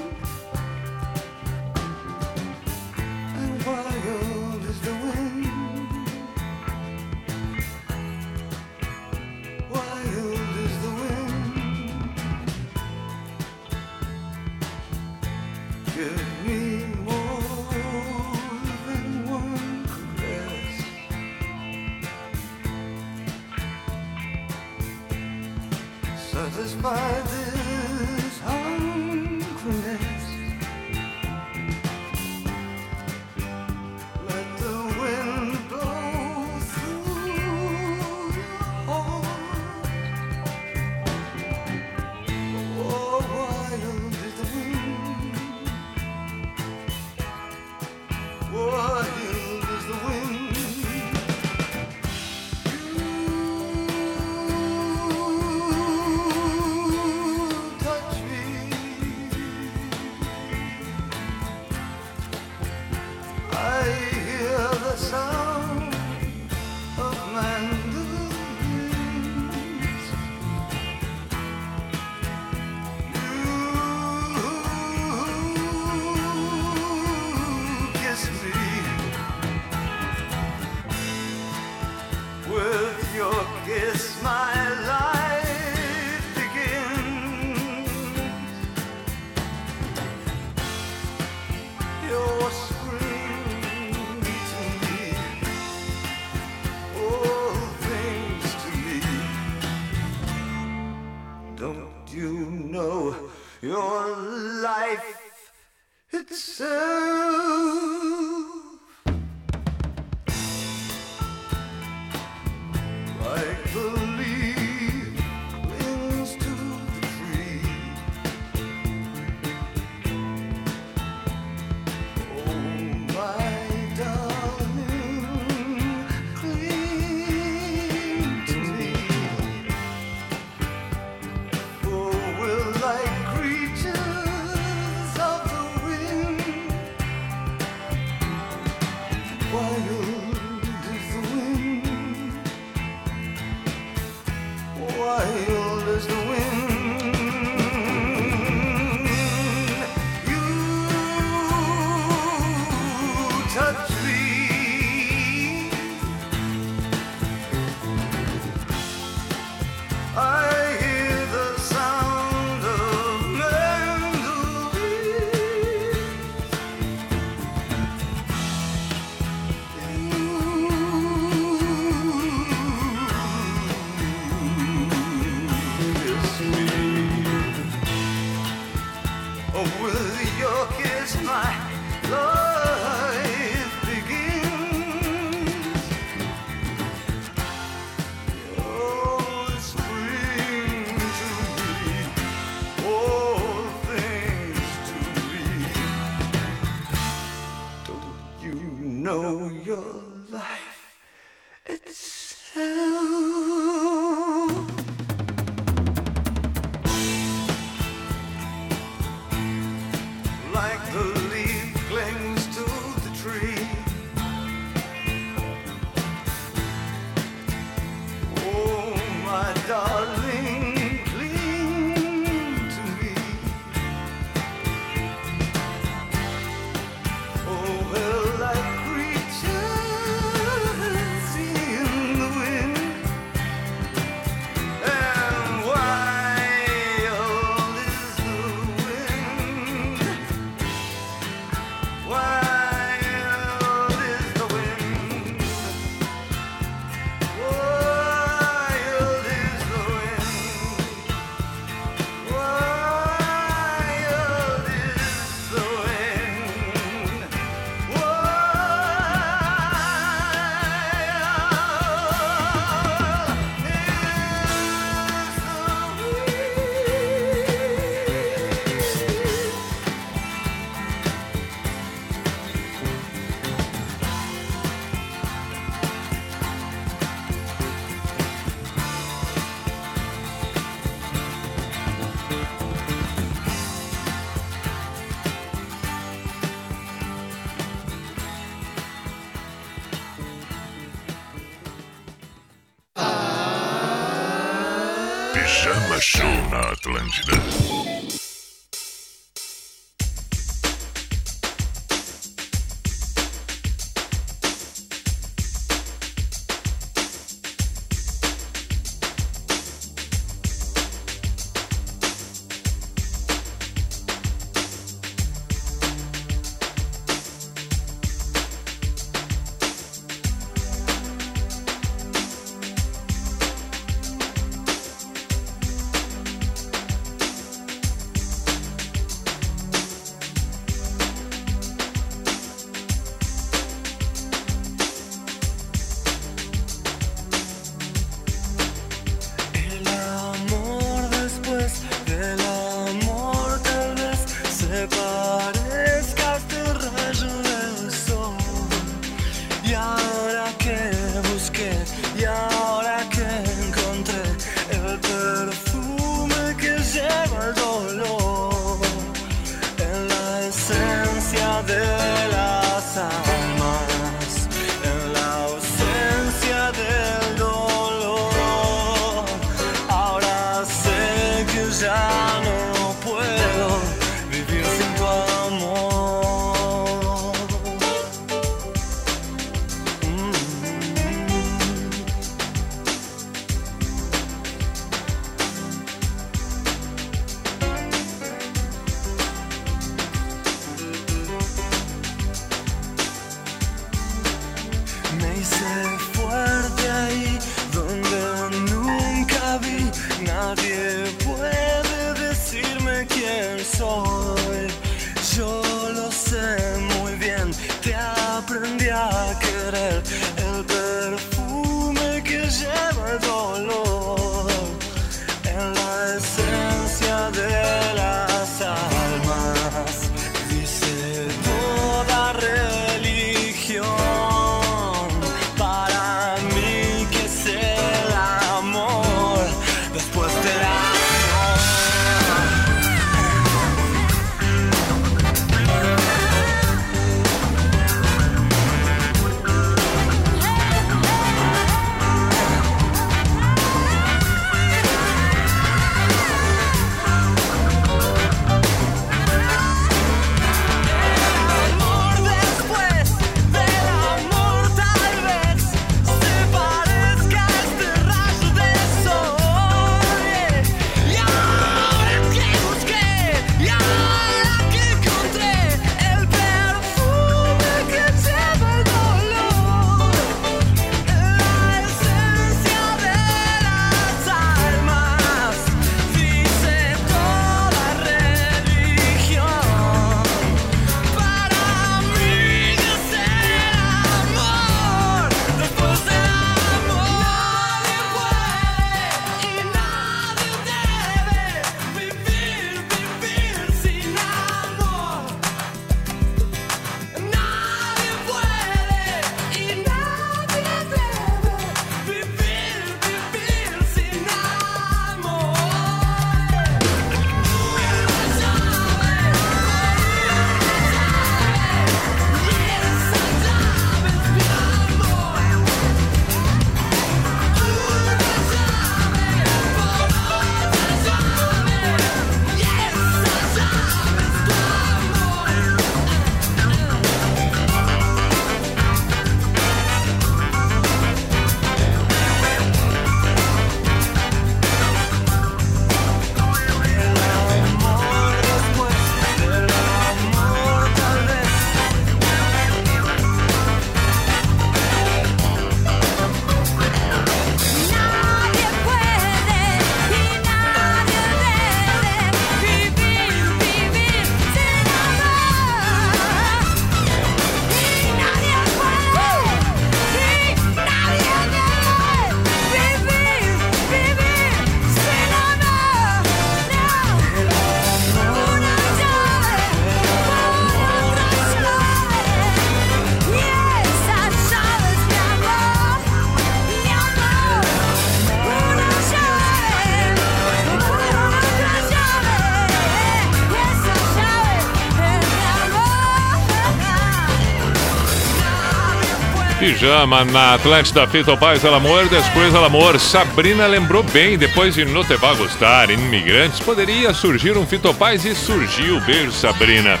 Pijama 589.84 590.24
na 590.24 590.54
Atlântida 590.54 591.06
Feito 591.06 591.36
Paz 591.36 591.62
al 591.62 591.74
Amor, 591.74 592.08
Después 592.08 592.54
al 592.54 592.64
Amor. 592.64 592.98
Sabrina 592.98 593.66
lembrou 593.66 594.02
bem, 594.02 594.38
depois 594.38 594.74
de 594.74 594.82
No 594.82 595.04
Te 595.04 595.14
Gostar, 595.18 595.90
Imigrantes, 595.90 596.58
poderia 596.58 597.12
surgir 597.12 597.54
um 597.58 597.66
Fitopaz 597.66 598.24
e 598.24 598.34
surgiu. 598.34 598.98
Beijo, 599.02 599.32
Sabrina. 599.32 600.00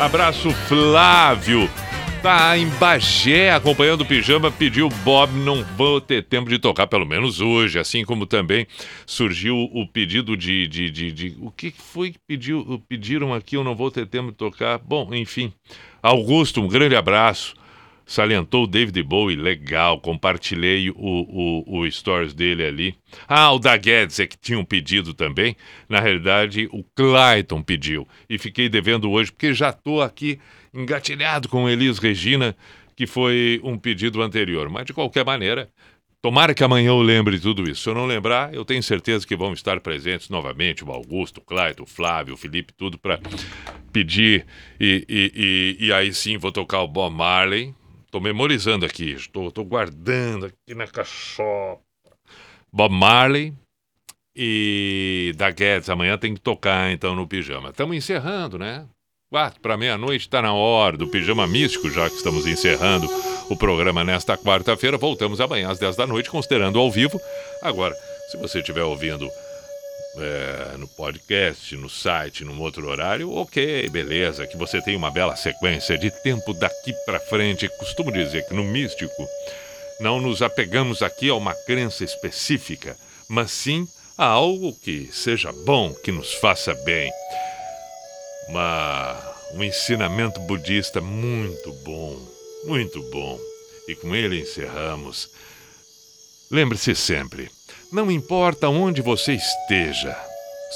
Abraço, 0.00 0.50
Flávio. 0.66 1.70
Tá 2.20 2.58
em 2.58 2.66
Bagé 2.70 3.52
acompanhando 3.52 4.00
o 4.00 4.04
pijama, 4.04 4.50
pediu 4.50 4.88
Bob, 5.04 5.32
não 5.32 5.64
vou 5.76 6.00
ter 6.00 6.24
tempo 6.24 6.50
de 6.50 6.58
tocar, 6.58 6.88
pelo 6.88 7.06
menos 7.06 7.40
hoje. 7.40 7.78
Assim 7.78 8.04
como 8.04 8.26
também 8.26 8.66
surgiu 9.06 9.56
o 9.56 9.86
pedido 9.86 10.36
de. 10.36 10.66
de, 10.66 10.90
de, 10.90 11.12
de- 11.12 11.36
o 11.40 11.52
que 11.52 11.70
foi 11.70 12.10
que 12.10 12.18
pediu, 12.26 12.82
pediram 12.88 13.32
aqui? 13.32 13.56
Eu 13.56 13.62
não 13.62 13.76
vou 13.76 13.92
ter 13.92 14.06
tempo 14.06 14.32
de 14.32 14.36
tocar. 14.36 14.76
Bom, 14.78 15.14
enfim. 15.14 15.52
Augusto, 16.02 16.60
um 16.60 16.66
grande 16.66 16.96
abraço. 16.96 17.59
Salientou 18.10 18.64
o 18.64 18.66
David 18.66 19.00
Bowie, 19.04 19.36
legal. 19.36 20.00
Compartilhei 20.00 20.90
o, 20.90 20.96
o, 20.96 21.78
o 21.78 21.88
stories 21.88 22.34
dele 22.34 22.66
ali. 22.66 22.94
Ah, 23.28 23.52
o 23.52 23.58
da 23.60 23.76
Guedes 23.76 24.18
é 24.18 24.26
que 24.26 24.36
tinha 24.36 24.58
um 24.58 24.64
pedido 24.64 25.14
também. 25.14 25.56
Na 25.88 26.00
realidade, 26.00 26.68
o 26.72 26.82
Clayton 26.82 27.62
pediu. 27.62 28.08
E 28.28 28.36
fiquei 28.36 28.68
devendo 28.68 29.08
hoje, 29.08 29.30
porque 29.30 29.54
já 29.54 29.70
estou 29.70 30.02
aqui 30.02 30.40
engatilhado 30.74 31.48
com 31.48 31.68
Elis 31.68 32.00
Regina, 32.00 32.56
que 32.96 33.06
foi 33.06 33.60
um 33.62 33.78
pedido 33.78 34.20
anterior. 34.20 34.68
Mas, 34.68 34.86
de 34.86 34.92
qualquer 34.92 35.24
maneira, 35.24 35.70
tomara 36.20 36.52
que 36.52 36.64
amanhã 36.64 36.88
eu 36.88 37.00
lembre 37.00 37.38
tudo 37.38 37.70
isso. 37.70 37.82
Se 37.82 37.90
eu 37.90 37.94
não 37.94 38.06
lembrar, 38.06 38.52
eu 38.52 38.64
tenho 38.64 38.82
certeza 38.82 39.24
que 39.24 39.36
vão 39.36 39.52
estar 39.52 39.78
presentes 39.78 40.28
novamente 40.28 40.84
o 40.84 40.90
Augusto, 40.90 41.38
o 41.38 41.42
Clayton, 41.42 41.84
o 41.84 41.86
Flávio, 41.86 42.34
o 42.34 42.36
Felipe, 42.36 42.72
tudo 42.76 42.98
para 42.98 43.20
pedir. 43.92 44.46
E, 44.80 45.06
e, 45.08 45.76
e, 45.80 45.86
e 45.86 45.92
aí 45.92 46.12
sim 46.12 46.36
vou 46.36 46.50
tocar 46.50 46.80
o 46.82 46.88
Bob 46.88 47.14
Marley. 47.14 47.72
Estou 48.10 48.20
memorizando 48.20 48.84
aqui, 48.84 49.12
estou 49.12 49.52
guardando 49.64 50.46
aqui 50.46 50.74
na 50.74 50.84
caixola. 50.84 51.78
Bob 52.72 52.92
Marley 52.92 53.54
e 54.34 55.32
da 55.36 55.48
Guedes. 55.52 55.88
Amanhã 55.88 56.18
tem 56.18 56.34
que 56.34 56.40
tocar 56.40 56.90
então 56.90 57.14
no 57.14 57.24
pijama. 57.24 57.70
Estamos 57.70 57.96
encerrando, 57.96 58.58
né? 58.58 58.84
Quatro 59.30 59.60
para 59.60 59.76
meia-noite 59.76 60.26
está 60.26 60.42
na 60.42 60.52
hora 60.52 60.96
do 60.96 61.06
pijama 61.06 61.46
místico, 61.46 61.88
já 61.88 62.10
que 62.10 62.16
estamos 62.16 62.48
encerrando 62.48 63.08
o 63.48 63.56
programa 63.56 64.02
nesta 64.02 64.36
quarta-feira. 64.36 64.98
Voltamos 64.98 65.40
amanhã 65.40 65.70
às 65.70 65.78
10 65.78 65.94
da 65.94 66.04
noite, 66.04 66.28
considerando 66.30 66.80
ao 66.80 66.90
vivo. 66.90 67.16
Agora, 67.62 67.94
se 68.32 68.36
você 68.38 68.58
estiver 68.58 68.82
ouvindo 68.82 69.30
é, 70.16 70.76
no 70.76 70.88
podcast, 70.88 71.76
no 71.76 71.88
site, 71.88 72.44
num 72.44 72.60
outro 72.60 72.88
horário, 72.88 73.32
ok, 73.32 73.88
beleza, 73.88 74.46
que 74.46 74.56
você 74.56 74.82
tem 74.82 74.96
uma 74.96 75.10
bela 75.10 75.36
sequência 75.36 75.96
de 75.96 76.10
tempo 76.22 76.52
daqui 76.54 76.92
para 77.06 77.20
frente. 77.20 77.68
Costumo 77.78 78.10
dizer 78.10 78.46
que 78.46 78.54
no 78.54 78.64
místico 78.64 79.28
não 80.00 80.20
nos 80.20 80.42
apegamos 80.42 81.02
aqui 81.02 81.28
a 81.28 81.34
uma 81.34 81.54
crença 81.54 82.02
específica, 82.02 82.96
mas 83.28 83.50
sim 83.50 83.86
a 84.18 84.26
algo 84.26 84.74
que 84.74 85.08
seja 85.12 85.52
bom, 85.64 85.94
que 85.94 86.10
nos 86.10 86.34
faça 86.34 86.74
bem. 86.74 87.10
Uma, 88.48 89.34
um 89.54 89.62
ensinamento 89.62 90.40
budista 90.40 91.00
muito 91.00 91.72
bom, 91.84 92.18
muito 92.64 93.00
bom. 93.10 93.38
E 93.88 93.94
com 93.94 94.14
ele 94.14 94.40
encerramos. 94.40 95.30
Lembre-se 96.50 96.94
sempre: 96.94 97.50
não 97.92 98.10
importa 98.10 98.68
onde 98.68 99.02
você 99.02 99.34
esteja, 99.34 100.16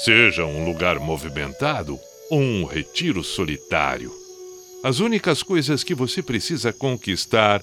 seja 0.03 0.45
um 0.45 0.65
lugar 0.65 0.99
movimentado 0.99 1.99
ou 2.29 2.39
um 2.39 2.65
retiro 2.65 3.23
solitário, 3.23 4.11
as 4.85 4.99
únicas 4.99 5.41
coisas 5.41 5.83
que 5.83 5.95
você 5.95 6.21
precisa 6.21 6.71
conquistar 6.71 7.59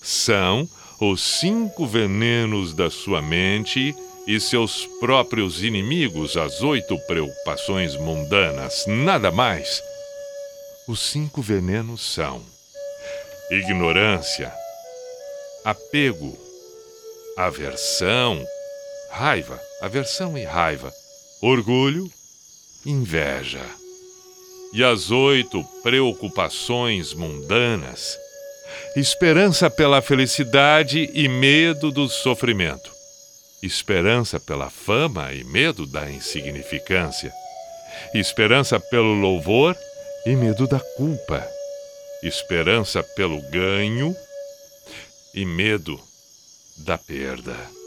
são 0.00 0.68
os 1.00 1.20
cinco 1.20 1.84
venenos 1.84 2.72
da 2.72 2.88
sua 2.88 3.20
mente 3.20 3.92
e 4.24 4.38
seus 4.38 4.86
próprios 5.00 5.64
inimigos, 5.64 6.36
as 6.36 6.60
oito 6.62 6.96
preocupações 7.08 7.96
mundanas, 7.96 8.84
nada 8.86 9.32
mais. 9.32 9.82
Os 10.86 11.00
cinco 11.00 11.42
venenos 11.42 12.02
são 12.14 12.40
ignorância, 13.50 14.52
apego, 15.64 16.38
aversão, 17.36 18.46
raiva, 19.10 19.60
aversão 19.80 20.36
e 20.38 20.44
raiva, 20.44 20.92
orgulho, 21.42 22.10
inveja. 22.86 23.64
E 24.72 24.84
as 24.84 25.10
oito 25.10 25.64
preocupações 25.82 27.12
mundanas, 27.12 28.16
esperança 28.96 29.68
pela 29.68 30.00
felicidade 30.00 31.10
e 31.12 31.28
medo 31.28 31.90
do 31.90 32.08
sofrimento, 32.08 32.90
esperança 33.62 34.38
pela 34.38 34.70
fama 34.70 35.32
e 35.32 35.42
medo 35.44 35.86
da 35.86 36.10
insignificância, 36.10 37.32
esperança 38.14 38.78
pelo 38.78 39.14
louvor 39.14 39.76
e 40.24 40.36
medo 40.36 40.68
da 40.68 40.78
culpa, 40.96 41.44
esperança 42.22 43.02
pelo 43.02 43.40
ganho 43.50 44.14
e 45.34 45.44
medo 45.44 46.00
da 46.78 46.96
perda. 46.96 47.79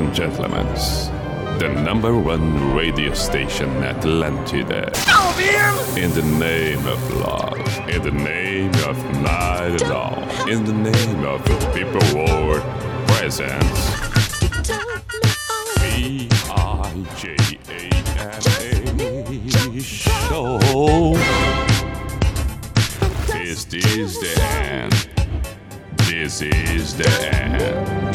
And 0.00 0.14
gentlemen, 0.14 0.66
the 1.58 1.68
number 1.84 2.16
one 2.16 2.74
radio 2.74 3.12
station 3.12 3.68
Atlantida. 3.82 4.86
In 5.96 6.10
the 6.12 6.22
name 6.22 6.86
of 6.86 7.00
love, 7.14 7.88
in 7.88 8.02
the 8.02 8.10
name 8.10 8.72
of 8.88 8.96
night 9.20 9.82
and 9.82 9.92
all, 9.92 10.48
in 10.48 10.64
the 10.64 10.72
name 10.72 11.24
of 11.24 11.44
the 11.44 11.56
people 11.74 12.00
world 12.16 12.62
A 19.60 19.80
show. 19.80 20.58
Is 23.34 23.66
the 23.66 23.82
end? 24.62 25.08
This 26.06 26.42
is 26.42 26.96
the 26.96 27.08
end. 27.34 28.09